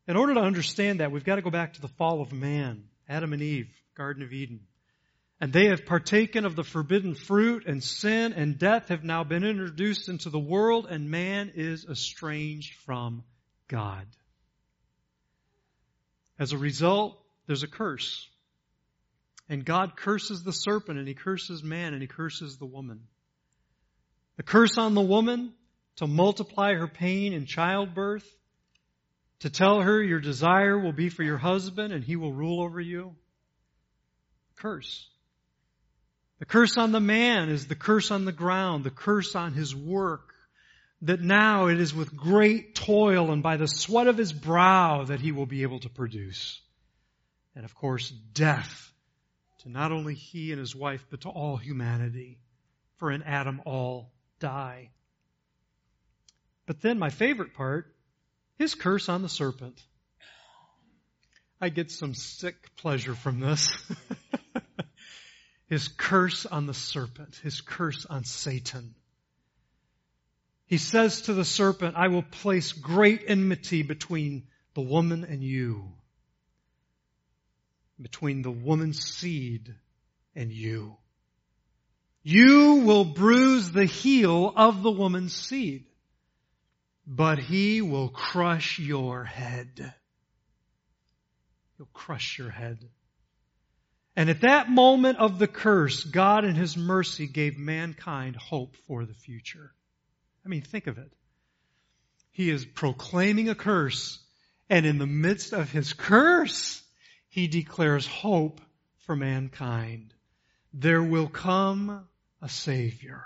[0.07, 2.85] In order to understand that, we've got to go back to the fall of man,
[3.07, 4.61] Adam and Eve, Garden of Eden.
[5.39, 9.43] And they have partaken of the forbidden fruit, and sin and death have now been
[9.43, 13.23] introduced into the world, and man is estranged from
[13.67, 14.07] God.
[16.39, 18.27] As a result, there's a curse.
[19.47, 23.01] And God curses the serpent and he curses man and he curses the woman.
[24.37, 25.53] The curse on the woman
[25.97, 28.27] to multiply her pain in childbirth,
[29.39, 32.79] to tell her your desire will be for your husband and he will rule over
[32.79, 33.15] you.
[34.55, 35.07] Curse.
[36.39, 39.75] The curse on the man is the curse on the ground, the curse on his
[39.75, 40.33] work,
[41.03, 45.19] that now it is with great toil and by the sweat of his brow that
[45.19, 46.59] he will be able to produce.
[47.55, 48.91] And of course, death
[49.59, 52.39] to not only he and his wife, but to all humanity.
[52.97, 54.11] For in Adam all
[54.43, 54.89] die.
[56.65, 57.95] But then my favorite part,
[58.59, 59.81] his curse on the serpent.
[61.61, 63.71] I get some sick pleasure from this.
[65.67, 68.95] his curse on the serpent, his curse on Satan.
[70.65, 75.93] He says to the serpent, I will place great enmity between the woman and you,
[78.01, 79.73] between the woman's seed
[80.35, 80.97] and you.
[82.23, 85.85] You will bruise the heel of the woman's seed,
[87.05, 89.93] but he will crush your head.
[91.77, 92.79] He'll crush your head.
[94.15, 99.05] And at that moment of the curse, God in His mercy gave mankind hope for
[99.05, 99.73] the future.
[100.45, 101.11] I mean, think of it.
[102.31, 104.19] He is proclaiming a curse,
[104.69, 106.81] and in the midst of His curse,
[107.27, 108.61] He declares hope
[109.05, 110.13] for mankind.
[110.73, 112.07] There will come
[112.43, 113.25] a Savior.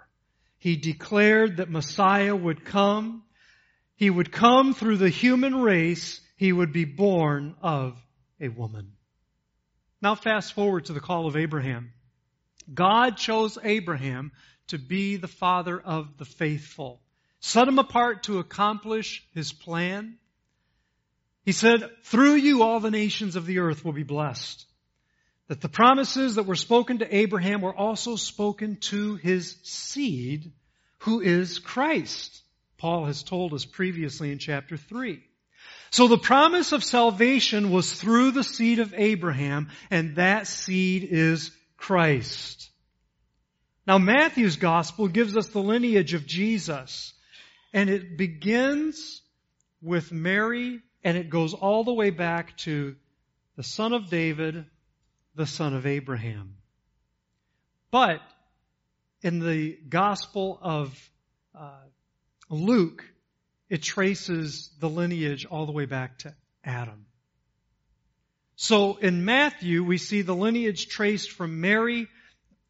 [0.59, 3.24] He declared that Messiah would come.
[3.95, 6.22] He would come through the human race.
[6.38, 7.99] He would be born of
[8.39, 8.93] a woman.
[10.01, 11.93] Now fast forward to the call of Abraham.
[12.72, 14.32] God chose Abraham
[14.68, 17.01] to be the father of the faithful.
[17.39, 20.18] Set him apart to accomplish his plan.
[21.43, 24.68] He said, through you all the nations of the earth will be blessed
[25.47, 30.51] that the promises that were spoken to Abraham were also spoken to his seed,
[30.99, 32.41] who is Christ.
[32.77, 35.23] Paul has told us previously in chapter 3.
[35.89, 41.51] So the promise of salvation was through the seed of Abraham, and that seed is
[41.77, 42.69] Christ.
[43.85, 47.13] Now Matthew's gospel gives us the lineage of Jesus,
[47.73, 49.21] and it begins
[49.81, 52.95] with Mary, and it goes all the way back to
[53.55, 54.65] the son of David,
[55.38, 56.55] the son of Abraham.
[57.91, 58.21] But
[59.21, 61.09] in the Gospel of
[61.57, 61.83] uh,
[62.49, 63.05] Luke,
[63.69, 66.33] it traces the lineage all the way back to
[66.63, 67.05] Adam.
[68.55, 72.07] So in Matthew, we see the lineage traced from Mary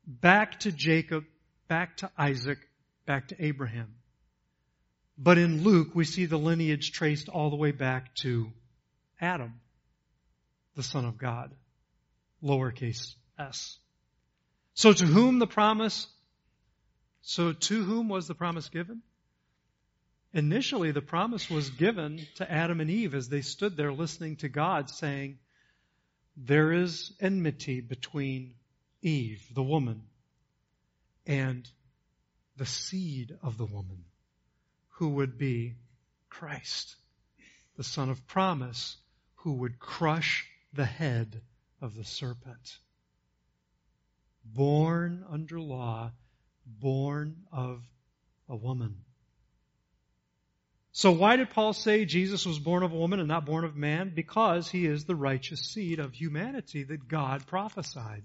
[0.06, 1.24] back to Jacob,
[1.70, 2.60] back to Isaac,
[3.06, 3.96] back to Abraham.
[5.18, 8.52] But in Luke, we see the lineage traced all the way back to
[9.22, 9.54] Adam,
[10.76, 11.56] the Son of God
[12.44, 13.78] lowercase s.
[14.74, 16.08] So to whom the promise,
[17.22, 19.02] so to whom was the promise given?
[20.34, 24.50] Initially, the promise was given to Adam and Eve as they stood there listening to
[24.50, 25.40] God saying,
[26.36, 28.54] there is enmity between
[29.02, 30.04] Eve, the woman,
[31.26, 31.68] and
[32.58, 34.06] the seed of the woman,
[34.90, 35.76] who would be
[36.30, 36.96] Christ,
[37.76, 38.98] the son of promise,
[39.38, 41.42] who would crush the head
[41.82, 42.78] of the serpent.
[44.44, 46.12] Born under law,
[46.66, 47.82] born of
[48.50, 48.98] a woman.
[50.92, 53.76] So why did Paul say Jesus was born of a woman and not born of
[53.76, 54.12] man?
[54.16, 58.24] Because he is the righteous seed of humanity that God prophesied.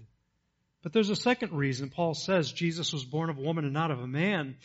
[0.81, 3.91] But there's a second reason Paul says Jesus was born of a woman and not
[3.91, 4.57] of a man.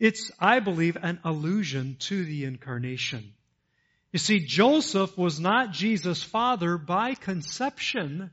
[0.00, 3.32] It's, I believe, an allusion to the incarnation.
[4.12, 8.30] You see, Joseph was not Jesus' father by conception,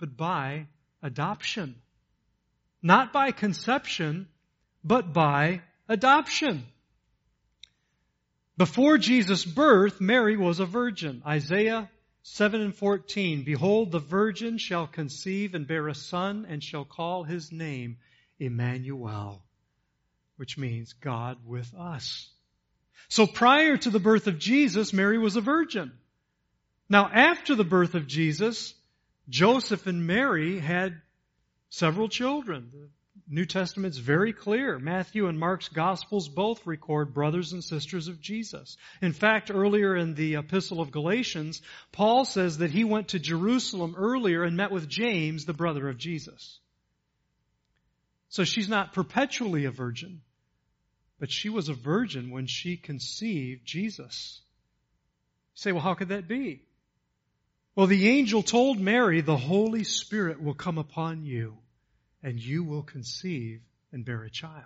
[0.00, 0.68] but by
[1.02, 1.76] adoption.
[2.82, 4.28] Not by conception,
[4.82, 6.64] but by adoption.
[8.56, 11.22] Before Jesus' birth, Mary was a virgin.
[11.26, 11.90] Isaiah
[12.22, 13.44] 7 and 14.
[13.44, 17.98] Behold, the virgin shall conceive and bear a son and shall call his name
[18.38, 19.42] Emmanuel,
[20.36, 22.30] which means God with us.
[23.08, 25.92] So prior to the birth of Jesus, Mary was a virgin.
[26.88, 28.74] Now after the birth of Jesus,
[29.28, 31.00] Joseph and Mary had
[31.68, 32.70] several children.
[32.72, 32.88] The
[33.28, 34.78] New Testament's very clear.
[34.78, 38.76] Matthew and Mark's Gospels both record brothers and sisters of Jesus.
[39.02, 43.94] In fact, earlier in the epistle of Galatians, Paul says that he went to Jerusalem
[43.96, 46.60] earlier and met with James, the brother of Jesus.
[48.28, 50.20] So she's not perpetually a virgin.
[51.18, 54.40] But she was a virgin when she conceived Jesus.
[55.54, 56.62] You say, well, how could that be?
[57.74, 61.58] Well, the angel told Mary, the Holy Spirit will come upon you
[62.22, 63.60] and you will conceive
[63.92, 64.64] and bear a child.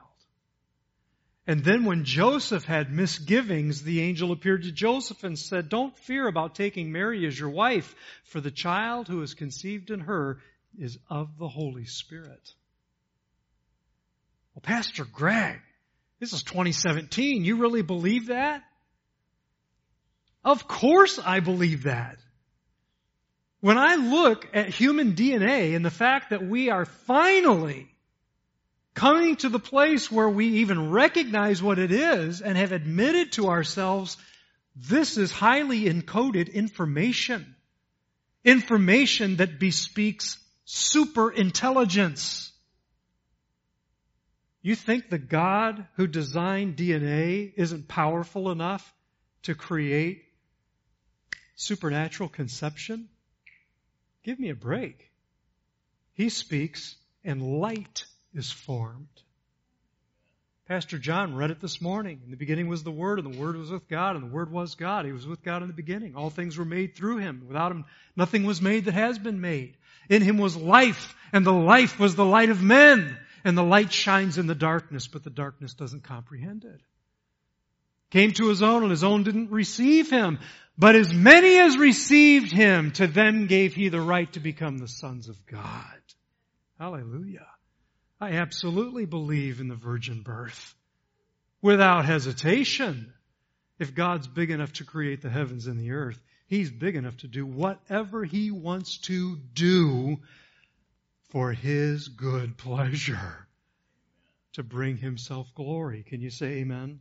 [1.47, 6.29] And then when Joseph had misgivings, the angel appeared to Joseph and said, don't fear
[6.29, 7.95] about taking Mary as your wife,
[8.25, 10.39] for the child who is conceived in her
[10.79, 12.55] is of the Holy Spirit.
[14.55, 15.61] Well, Pastor Greg,
[16.21, 17.45] this is 2017.
[17.45, 18.63] You really believe that?
[20.45, 22.19] Of course I believe that.
[23.61, 27.89] When I look at human DNA and the fact that we are finally
[28.95, 33.49] coming to the place where we even recognize what it is and have admitted to
[33.49, 34.17] ourselves,
[34.77, 37.55] this is highly encoded information.
[38.45, 42.50] Information that bespeaks super intelligence.
[44.63, 48.95] You think the God who designed DNA isn't powerful enough
[49.45, 50.25] to create
[51.57, 53.09] supernatural conception?
[54.23, 55.11] Give me a break.
[56.13, 56.95] He speaks
[57.25, 58.05] and light
[58.35, 59.09] is formed.
[60.69, 62.21] Pastor John read it this morning.
[62.25, 64.53] In the beginning was the Word, and the Word was with God, and the Word
[64.53, 65.05] was God.
[65.05, 66.15] He was with God in the beginning.
[66.15, 67.47] All things were made through Him.
[67.49, 69.77] Without Him, nothing was made that has been made.
[70.09, 73.17] In Him was life, and the life was the light of men.
[73.45, 76.81] And the light shines in the darkness, but the darkness doesn't comprehend it.
[78.11, 80.39] Came to His own, and His own didn't receive Him.
[80.77, 84.89] But as many as received Him, to them gave He the right to become the
[84.89, 86.01] sons of God.
[86.79, 87.47] Hallelujah.
[88.21, 90.75] I absolutely believe in the virgin birth.
[91.63, 93.13] Without hesitation.
[93.79, 97.29] If God's big enough to create the heavens and the earth, He's big enough to
[97.29, 100.19] do whatever He wants to do
[101.31, 103.47] for His good pleasure.
[104.55, 106.03] To bring Himself glory.
[106.03, 107.01] Can you say amen?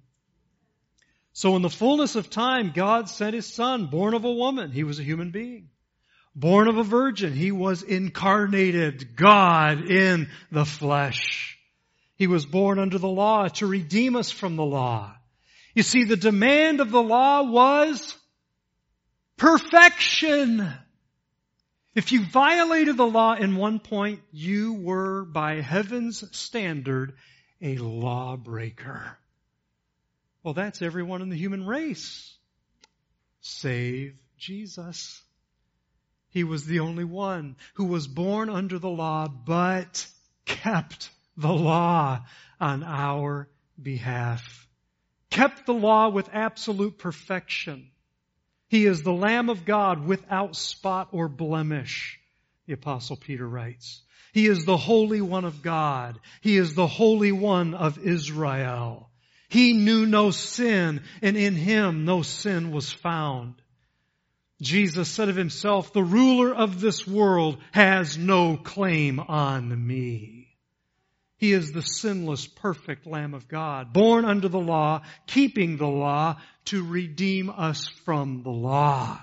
[1.33, 4.71] So in the fullness of time, God sent His Son, born of a woman.
[4.71, 5.69] He was a human being
[6.35, 7.33] born of a virgin.
[7.33, 11.57] He was incarnated God in the flesh.
[12.15, 15.15] He was born under the law to redeem us from the law.
[15.73, 18.15] You see, the demand of the law was
[19.37, 20.67] perfection.
[21.95, 27.15] If you violated the law in one point, you were, by heaven's standard,
[27.61, 29.17] a lawbreaker.
[30.43, 32.37] Well, that's everyone in the human race.
[33.41, 35.21] Save Jesus.
[36.29, 40.05] He was the only one who was born under the law, but
[40.45, 42.23] kept the law
[42.59, 43.49] on our
[43.81, 44.67] behalf.
[45.31, 47.89] Kept the law with absolute perfection.
[48.69, 52.19] He is the Lamb of God without spot or blemish,
[52.67, 54.01] the apostle Peter writes.
[54.31, 56.19] He is the Holy One of God.
[56.41, 59.09] He is the Holy One of Israel.
[59.49, 63.55] He knew no sin and in Him no sin was found.
[64.61, 70.49] Jesus said of himself, the ruler of this world has no claim on me.
[71.37, 76.41] He is the sinless, perfect Lamb of God, born under the law, keeping the law
[76.69, 79.19] to redeem us from the law.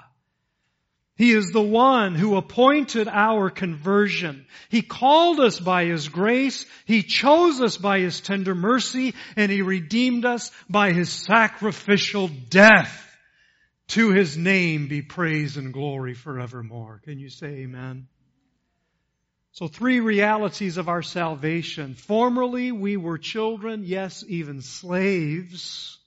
[1.17, 4.47] He is the one who appointed our conversion.
[4.69, 6.67] He called us by His grace.
[6.85, 13.03] He chose us by His tender mercy and He redeemed us by His sacrificial death.
[13.89, 17.01] To his name be praise and glory forevermore.
[17.05, 18.09] Can you say amen?
[19.53, 21.95] So three realities of our salvation.
[21.95, 25.99] Formerly we were children, yes, even slaves.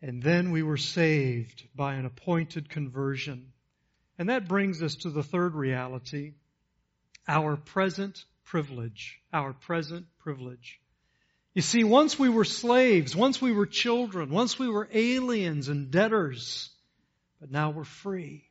[0.00, 3.52] And then we were saved by an appointed conversion.
[4.18, 6.34] And that brings us to the third reality,
[7.26, 9.20] our present privilege.
[9.32, 10.80] Our present privilege.
[11.54, 15.90] You see, once we were slaves, once we were children, once we were aliens and
[15.90, 16.70] debtors,
[17.40, 18.44] but now we're free.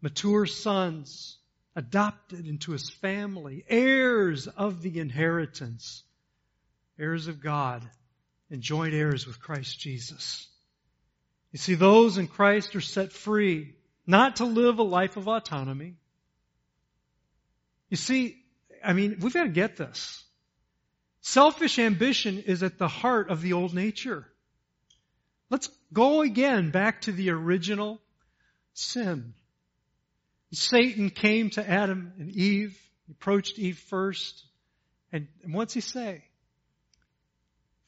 [0.00, 1.38] Mature sons,
[1.76, 6.02] adopted into his family, heirs of the inheritance,
[6.98, 7.88] heirs of God,
[8.50, 10.48] and joint heirs with Christ Jesus.
[11.54, 13.76] You see, those in Christ are set free,
[14.08, 15.94] not to live a life of autonomy.
[17.88, 18.42] You see,
[18.84, 20.24] I mean, we've got to get this.
[21.20, 24.26] Selfish ambition is at the heart of the old nature.
[25.48, 28.00] Let's go again back to the original
[28.72, 29.34] sin.
[30.52, 32.76] Satan came to Adam and Eve,
[33.06, 34.44] he approached Eve first,
[35.12, 36.24] and, and what's he say?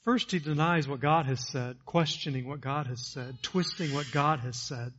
[0.06, 4.38] First, he denies what God has said, questioning what God has said, twisting what God
[4.38, 4.92] has said.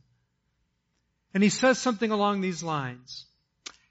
[1.32, 3.24] And he says something along these lines.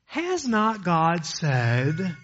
[0.05, 2.15] Has not God said,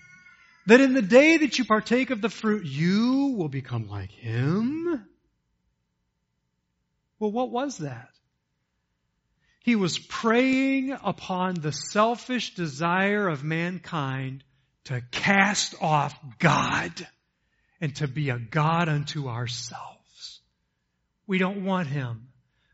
[0.68, 5.04] that in the day that you partake of the fruit, you will become like him?
[7.18, 8.10] Well, what was that?
[9.62, 14.44] He was preying upon the selfish desire of mankind
[14.84, 17.08] to cast off God
[17.84, 20.40] and to be a God unto ourselves.
[21.28, 22.30] We don't want Him.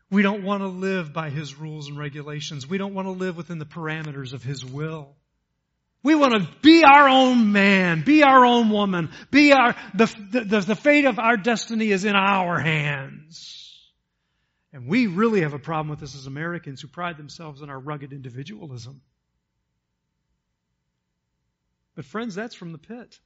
[0.08, 2.68] We don't want to live by His rules and regulations.
[2.68, 5.16] We don't want to live within the parameters of His will.
[6.04, 10.60] We want to be our own man, be our own woman, be our, the, the,
[10.60, 13.76] the fate of our destiny is in our hands.
[14.72, 17.80] And we really have a problem with this as Americans who pride themselves on our
[17.80, 19.00] rugged individualism.
[21.96, 23.18] But friends, that's from the pit.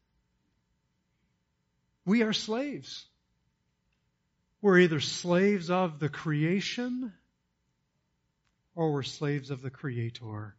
[2.04, 3.06] We are slaves.
[4.60, 7.12] We're either slaves of the creation
[8.74, 10.56] or we're slaves of the Creator.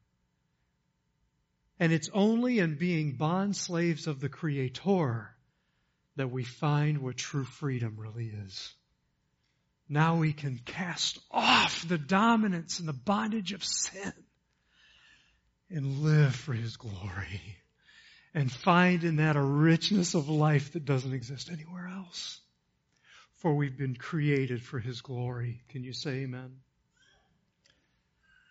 [1.79, 5.35] And it's only in being bond slaves of the Creator
[6.15, 8.73] that we find what true freedom really is.
[9.89, 14.13] Now we can cast off the dominance and the bondage of sin
[15.69, 17.57] and live for His glory
[18.35, 22.41] and find in that a richness of life that doesn't exist anywhere else.
[23.37, 25.61] For we've been created for His glory.
[25.69, 26.57] Can you say amen?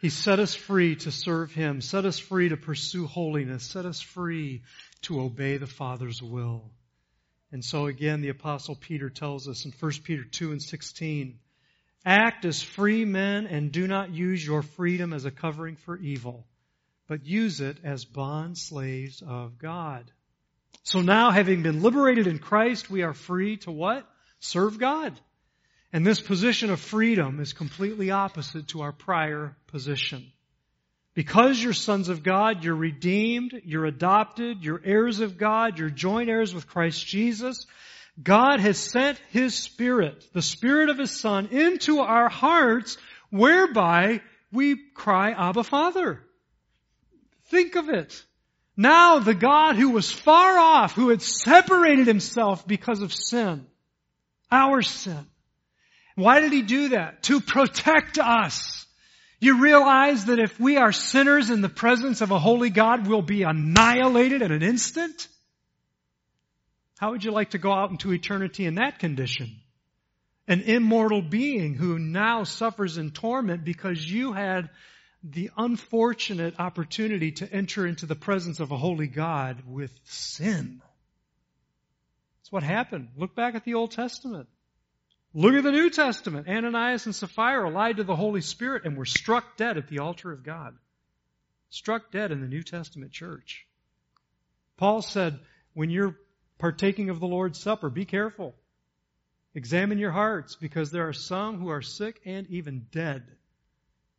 [0.01, 4.01] He set us free to serve Him, set us free to pursue holiness, set us
[4.01, 4.63] free
[5.03, 6.71] to obey the Father's will.
[7.53, 11.39] And so again, the apostle Peter tells us in 1 Peter 2 and 16,
[12.07, 16.47] act as free men and do not use your freedom as a covering for evil,
[17.07, 20.11] but use it as bond slaves of God.
[20.83, 24.07] So now having been liberated in Christ, we are free to what?
[24.41, 25.19] Serve God.
[25.93, 30.33] And this position of freedom is completely opposite to our prior position.
[31.15, 36.29] Because you're sons of God, you're redeemed, you're adopted, you're heirs of God, you're joint
[36.29, 37.67] heirs with Christ Jesus.
[38.21, 42.99] God has sent His Spirit, the Spirit of His Son, into our hearts
[43.31, 44.21] whereby
[44.53, 46.21] we cry, Abba Father.
[47.47, 48.25] Think of it.
[48.77, 53.67] Now the God who was far off, who had separated Himself because of sin,
[54.51, 55.27] our sin.
[56.17, 57.23] Why did He do that?
[57.25, 58.85] To protect us
[59.45, 63.21] you realize that if we are sinners in the presence of a holy God, we'll
[63.21, 65.29] be annihilated in an instant?
[66.99, 69.61] How would you like to go out into eternity in that condition?
[70.49, 74.71] An immortal being who now suffers in torment because you had
[75.25, 80.83] the unfortunate opportunity to enter into the presence of a holy God with sin.
[82.39, 83.09] That's what happened.
[83.17, 84.49] Look back at the Old Testament.
[85.33, 86.47] Look at the New Testament.
[86.47, 90.31] Ananias and Sapphira lied to the Holy Spirit and were struck dead at the altar
[90.31, 90.77] of God.
[91.71, 93.67] Struck dead in the New Testament church.
[94.77, 95.41] Paul said,
[95.73, 96.17] when you're
[96.59, 98.55] partaking of the Lord's Supper, be careful.
[99.55, 103.25] Examine your hearts because there are some who are sick and even dead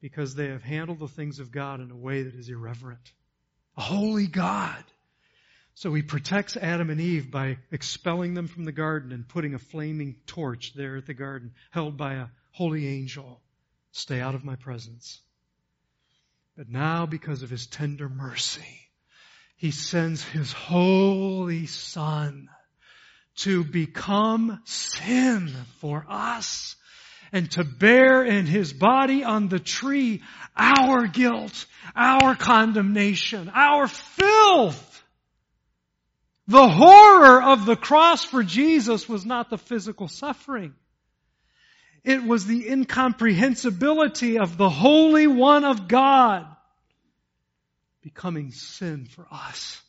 [0.02, 3.12] because they have handled the things of God in a way that is irreverent.
[3.78, 4.84] A holy God
[5.76, 9.60] so he protects Adam and Eve by expelling them from the garden and putting a
[9.60, 13.42] flaming torch there at the garden, held by a holy angel.
[13.92, 15.20] Stay out of my presence.
[16.56, 18.90] But now, because of his tender mercy,
[19.58, 22.50] he sends his holy son
[23.38, 26.78] to become sin for us
[27.32, 30.22] and to bear in his body on the tree
[30.56, 31.66] our guilt,
[31.96, 34.96] our condemnation, our filth
[36.48, 40.76] the horror of the cross for Jesus was not the physical suffering.
[42.04, 46.46] It was the incomprehensibility of the Holy One of God
[48.04, 49.82] becoming sin for us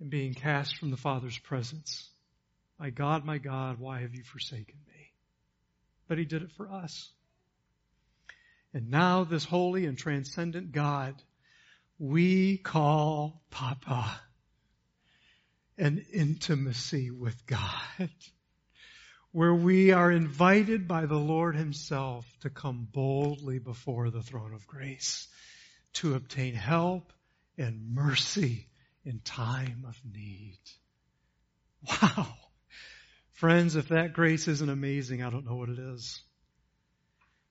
[0.00, 2.08] and being cast from the Father's presence.
[2.78, 4.91] My God, my God, why have you forsaken me?
[6.12, 7.10] But He did it for us.
[8.74, 11.14] And now this holy and transcendent God
[11.98, 14.20] we call Papa
[15.78, 17.58] an intimacy with God,
[19.32, 24.66] where we are invited by the Lord Himself to come boldly before the throne of
[24.66, 25.28] grace
[25.94, 27.10] to obtain help
[27.56, 28.66] and mercy
[29.02, 30.60] in time of need.
[31.88, 32.34] Wow.
[33.32, 36.20] Friends, if that grace isn't amazing, I don't know what it is.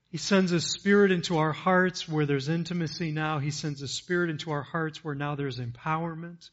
[0.10, 3.40] He sends His Spirit into our hearts where there's intimacy now.
[3.40, 6.50] He sends His Spirit into our hearts where now there's empowerment.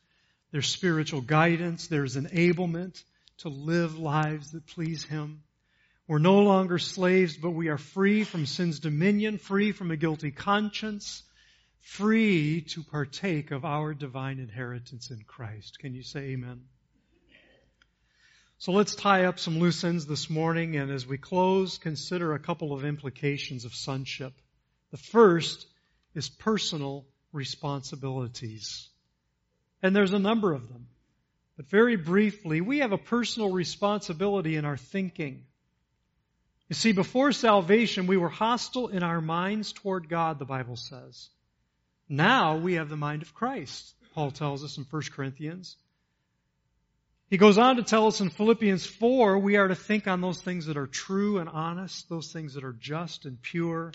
[0.53, 1.89] There's spiritual guidance.
[1.89, 3.03] There's enablement
[3.39, 5.43] to live lives that please Him.
[6.07, 10.31] We're no longer slaves, but we are free from sin's dominion, free from a guilty
[10.31, 11.22] conscience,
[11.81, 15.79] free to partake of our divine inheritance in Christ.
[15.79, 16.62] Can you say amen?
[18.61, 22.40] So let's tie up some loose ends this morning, and as we close, consider a
[22.40, 24.32] couple of implications of sonship
[24.90, 25.66] The first
[26.14, 28.88] is personal responsibilities.
[29.80, 30.88] And there's a number of them.
[31.56, 35.44] But very briefly, we have a personal responsibility in our thinking.
[36.68, 41.28] You see, before salvation, we were hostile in our minds toward God, the Bible says.
[42.09, 45.76] Now we have the mind of Christ, Paul tells us in 1 Corinthians.
[47.31, 50.41] He goes on to tell us in Philippians 4, we are to think on those
[50.41, 53.93] things that are true and honest, those things that are just and pure,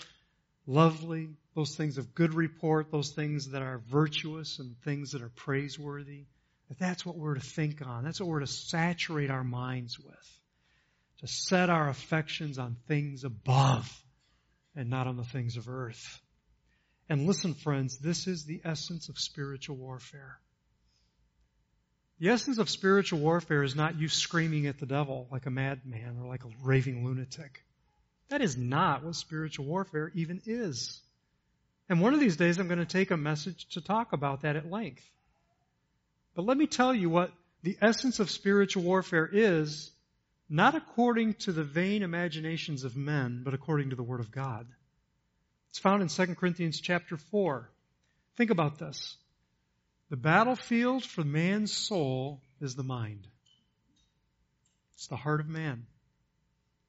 [0.68, 5.30] lovely, those things of good report, those things that are virtuous and things that are
[5.30, 6.26] praiseworthy.
[6.68, 8.04] That That's what we're to think on.
[8.04, 10.40] That's what we're to saturate our minds with.
[11.20, 13.90] To set our affections on things above
[14.76, 16.20] and not on the things of earth.
[17.08, 20.38] And listen, friends, this is the essence of spiritual warfare.
[22.20, 26.18] The essence of spiritual warfare is not you screaming at the devil like a madman
[26.20, 27.64] or like a raving lunatic.
[28.28, 31.00] That is not what spiritual warfare even is.
[31.88, 34.56] And one of these days I'm going to take a message to talk about that
[34.56, 35.04] at length.
[36.34, 39.90] But let me tell you what the essence of spiritual warfare is,
[40.48, 44.66] not according to the vain imaginations of men, but according to the Word of God.
[45.70, 47.68] It's found in 2 Corinthians chapter 4.
[48.36, 49.16] Think about this.
[50.10, 53.26] The battlefield for man's soul is the mind.
[54.94, 55.86] It's the heart of man.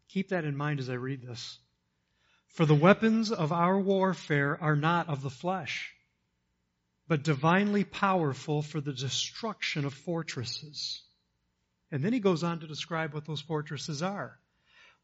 [0.10, 1.58] Keep that in mind as I read this.
[2.50, 5.94] For the weapons of our warfare are not of the flesh,
[7.08, 11.02] but divinely powerful for the destruction of fortresses.
[11.92, 14.40] And then he goes on to describe what those fortresses are.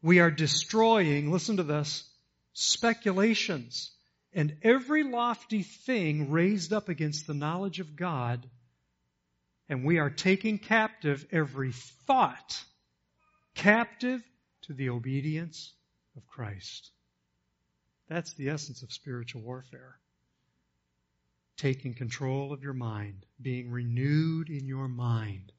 [0.02, 2.08] We are destroying, listen to this,
[2.52, 3.92] speculations
[4.32, 8.48] and every lofty thing raised up against the knowledge of God,
[9.68, 11.72] and we are taking captive every
[12.06, 12.64] thought
[13.54, 14.22] captive
[14.62, 15.74] to the obedience
[16.16, 16.90] of Christ.
[18.08, 19.98] That's the essence of spiritual warfare.
[21.56, 25.52] Taking control of your mind, being renewed in your mind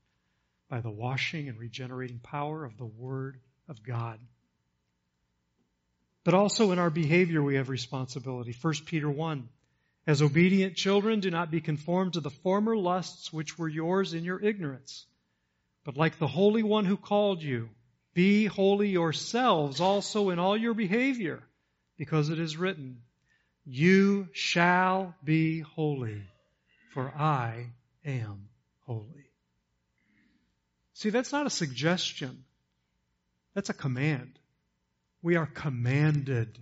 [0.69, 4.19] by the washing and regenerating power of the Word of God.
[6.23, 8.55] But also in our behavior we have responsibility.
[8.59, 9.49] 1 Peter 1.
[10.05, 14.23] As obedient children, do not be conformed to the former lusts which were yours in
[14.23, 15.05] your ignorance.
[15.85, 17.69] But like the Holy One who called you,
[18.13, 21.41] be holy yourselves also in all your behavior,
[21.97, 23.01] because it is written,
[23.65, 26.21] You shall be holy,
[26.93, 27.71] for I
[28.05, 28.49] am
[28.81, 29.25] holy.
[30.93, 32.43] See, that's not a suggestion.
[33.55, 34.37] That's a command.
[35.23, 36.59] We are commanded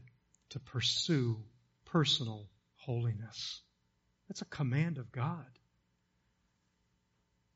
[0.51, 1.37] to pursue
[1.85, 3.59] personal holiness.
[4.27, 5.47] That's a command of God.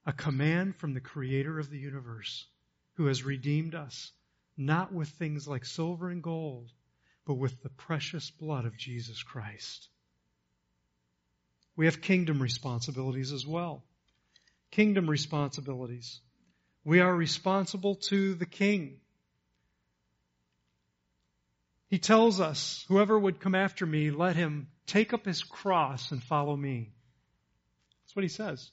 [0.07, 2.47] A command from the creator of the universe
[2.95, 4.11] who has redeemed us,
[4.57, 6.71] not with things like silver and gold,
[7.27, 9.89] but with the precious blood of Jesus Christ.
[11.75, 13.83] We have kingdom responsibilities as well.
[14.71, 16.19] Kingdom responsibilities.
[16.83, 19.01] We are responsible to the king.
[21.89, 26.21] He tells us, whoever would come after me, let him take up his cross and
[26.23, 26.91] follow me.
[28.03, 28.71] That's what he says.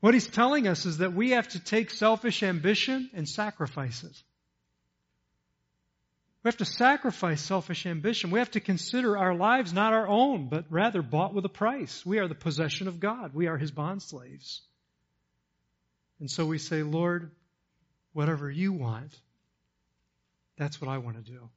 [0.00, 4.22] What he's telling us is that we have to take selfish ambition and sacrifice it.
[6.42, 8.32] We have to sacrifice selfish ambition.
[8.32, 12.04] We have to consider our lives not our own, but rather bought with a price.
[12.04, 13.32] We are the possession of God.
[13.32, 14.62] We are His bond slaves.
[16.18, 17.30] And so we say, Lord,
[18.12, 19.16] whatever you want,
[20.56, 21.48] that's what I want to do.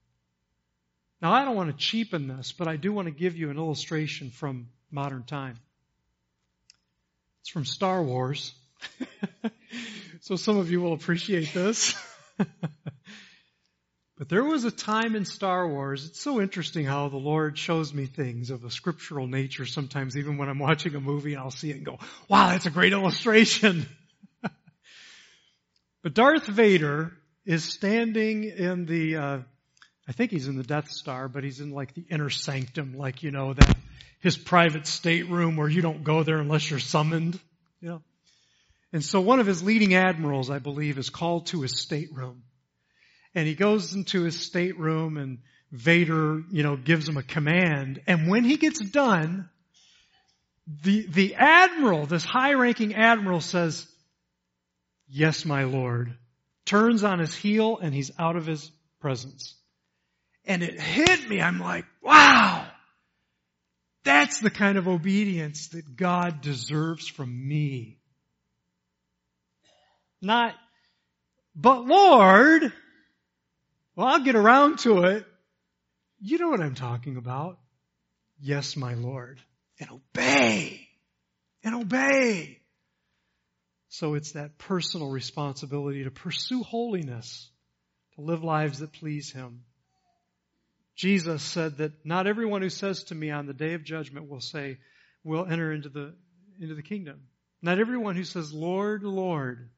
[1.26, 3.58] Now, I don't want to cheapen this, but I do want to give you an
[3.58, 5.58] illustration from modern time.
[7.42, 8.54] It's from Star Wars.
[10.22, 11.96] so some of you will appreciate this.
[12.38, 17.92] but there was a time in Star Wars, it's so interesting how the Lord shows
[17.92, 21.50] me things of a scriptural nature sometimes, even when I'm watching a movie and I'll
[21.50, 21.98] see it and go,
[22.30, 23.88] wow, that's a great illustration.
[26.04, 27.14] but Darth Vader
[27.48, 29.40] is standing in the, uh,
[30.08, 33.24] I think he's in the Death Star, but he's in like the inner sanctum, like,
[33.24, 33.78] you know, that
[34.20, 37.40] his private stateroom where you don't go there unless you're summoned.
[37.82, 38.02] You know?
[38.94, 42.44] And so one of his leading admirals, I believe, is called to his stateroom.
[43.34, 45.40] And he goes into his stateroom and
[45.72, 48.02] Vader, you know, gives him a command.
[48.08, 49.50] And when he gets done,
[50.84, 53.86] the, the admiral, this high ranking admiral says,
[55.08, 56.16] yes, my lord,
[56.66, 59.56] turns on his heel and he's out of his presence.
[60.46, 61.42] And it hit me.
[61.42, 62.68] I'm like, wow.
[64.04, 67.98] That's the kind of obedience that God deserves from me.
[70.22, 70.56] Not,
[71.56, 72.72] but Lord,
[73.96, 75.26] well, I'll get around to it.
[76.20, 77.58] You know what I'm talking about.
[78.40, 79.40] Yes, my Lord.
[79.80, 80.88] And obey.
[81.64, 82.60] And obey.
[83.90, 87.50] So it's that personal responsibility to pursue holiness,
[88.16, 89.64] to live lives that please Him.
[90.96, 94.40] Jesus said that not everyone who says to me on the day of judgment will
[94.40, 94.78] say,
[95.24, 96.14] will enter into the,
[96.60, 97.22] into the kingdom.
[97.62, 99.70] Not everyone who says, Lord, Lord,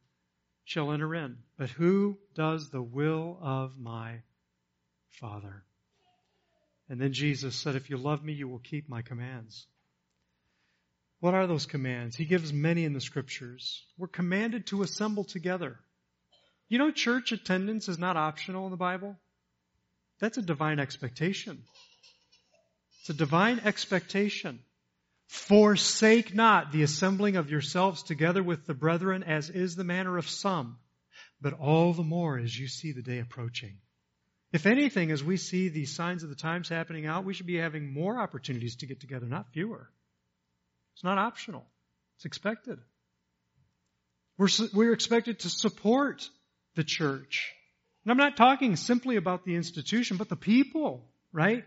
[0.66, 4.22] shall enter in, but who does the will of my
[5.10, 5.64] Father.
[6.90, 9.66] And then Jesus said, if you love me, you will keep my commands.
[11.20, 12.16] What are those commands?
[12.16, 13.84] He gives many in the scriptures.
[13.98, 15.80] We're commanded to assemble together.
[16.70, 19.18] You know, church attendance is not optional in the Bible.
[20.20, 21.64] That's a divine expectation.
[23.02, 24.60] It's a divine expectation.
[25.28, 30.30] Forsake not the assembling of yourselves together with the brethren as is the manner of
[30.30, 30.78] some,
[31.42, 33.78] but all the more as you see the day approaching.
[34.54, 37.58] If anything, as we see the signs of the times happening out, we should be
[37.58, 39.90] having more opportunities to get together, not fewer.
[40.96, 41.66] It's not optional.
[42.16, 42.80] It's expected.
[44.38, 46.28] We're, we're expected to support
[46.76, 47.52] the church.
[48.08, 51.04] And I'm not talking simply about the institution, but the people,
[51.34, 51.66] right?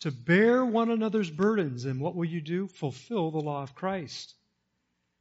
[0.00, 1.84] To bear one another's burdens.
[1.84, 2.66] And what will you do?
[2.66, 4.34] Fulfill the law of Christ.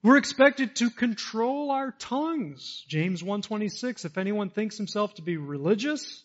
[0.02, 2.86] We're expected to control our tongues.
[2.88, 6.24] James 126, if anyone thinks himself to be religious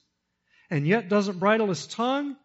[0.70, 2.36] and yet doesn't bridle his tongue,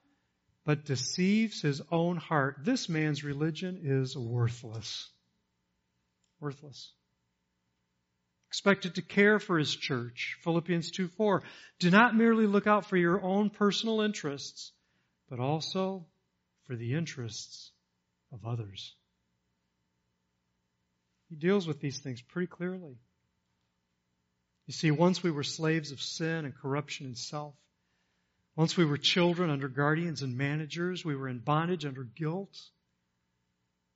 [0.66, 5.08] but deceives his own heart, this man's religion is worthless.
[6.40, 6.94] Worthless
[8.56, 10.38] expected to care for his church.
[10.42, 11.44] Philippians 2 4.
[11.80, 14.72] Do not merely look out for your own personal interests,
[15.30, 16.06] but also
[16.66, 17.74] for the interests
[18.32, 18.96] of others.
[21.28, 22.98] He deals with these things pretty clearly.
[24.68, 27.56] You see, once we were slaves of sin and corruption and self.
[28.56, 31.04] Once we were children under guardians and managers.
[31.04, 32.58] We were in bondage under guilt.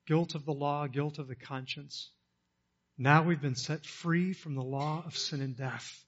[0.05, 2.11] Guilt of the law, guilt of the conscience.
[3.01, 6.03] Now we've been set free from the law of sin and death.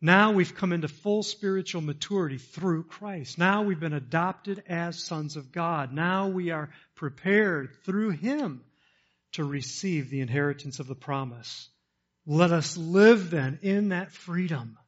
[0.00, 3.36] Now we've come into full spiritual maturity through Christ.
[3.36, 5.92] Now we've been adopted as sons of God.
[5.92, 8.64] Now we are prepared through Him
[9.32, 11.68] to receive the inheritance of the promise.
[12.24, 14.78] Let us live then in that freedom,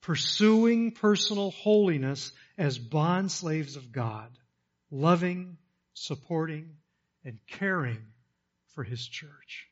[0.00, 4.36] pursuing personal holiness as bond slaves of God,
[4.90, 5.58] loving,
[5.94, 6.74] supporting,
[7.24, 8.02] and caring
[8.74, 9.68] for His church.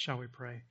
[0.00, 0.62] Shall we pray?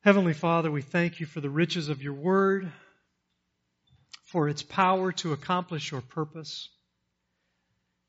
[0.00, 2.72] Heavenly Father, we thank you for the riches of your word,
[4.24, 6.70] for its power to accomplish your purpose.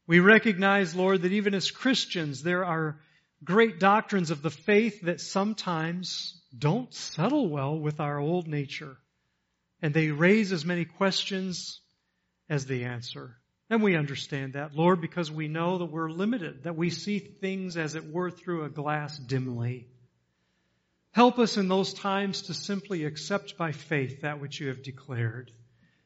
[0.07, 2.99] We recognize, Lord, that even as Christians, there are
[3.43, 8.97] great doctrines of the faith that sometimes don't settle well with our old nature.
[9.83, 11.79] And they raise as many questions
[12.49, 13.37] as they answer.
[13.69, 17.77] And we understand that, Lord, because we know that we're limited, that we see things
[17.77, 19.87] as it were through a glass dimly.
[21.11, 25.51] Help us in those times to simply accept by faith that which you have declared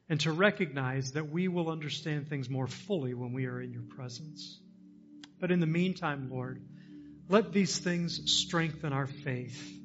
[0.08, 3.82] and to recognize that we will understand things more fully when we are in your
[3.82, 4.58] presence.
[5.38, 6.62] But in the meantime, Lord,
[7.28, 9.78] let these things strengthen our faith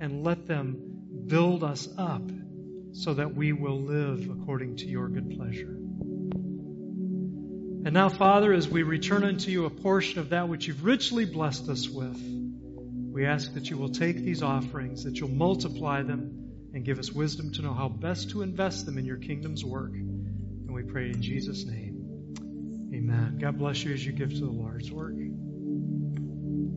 [0.00, 2.30] and let them build us up
[2.92, 5.77] so that we will live according to your good pleasure.
[7.88, 11.24] And now, Father, as we return unto you a portion of that which you've richly
[11.24, 16.50] blessed us with, we ask that you will take these offerings, that you'll multiply them,
[16.74, 19.92] and give us wisdom to know how best to invest them in your kingdom's work.
[19.94, 22.34] And we pray in Jesus' name.
[22.92, 23.38] Amen.
[23.40, 25.14] God bless you as you give to the Lord's work.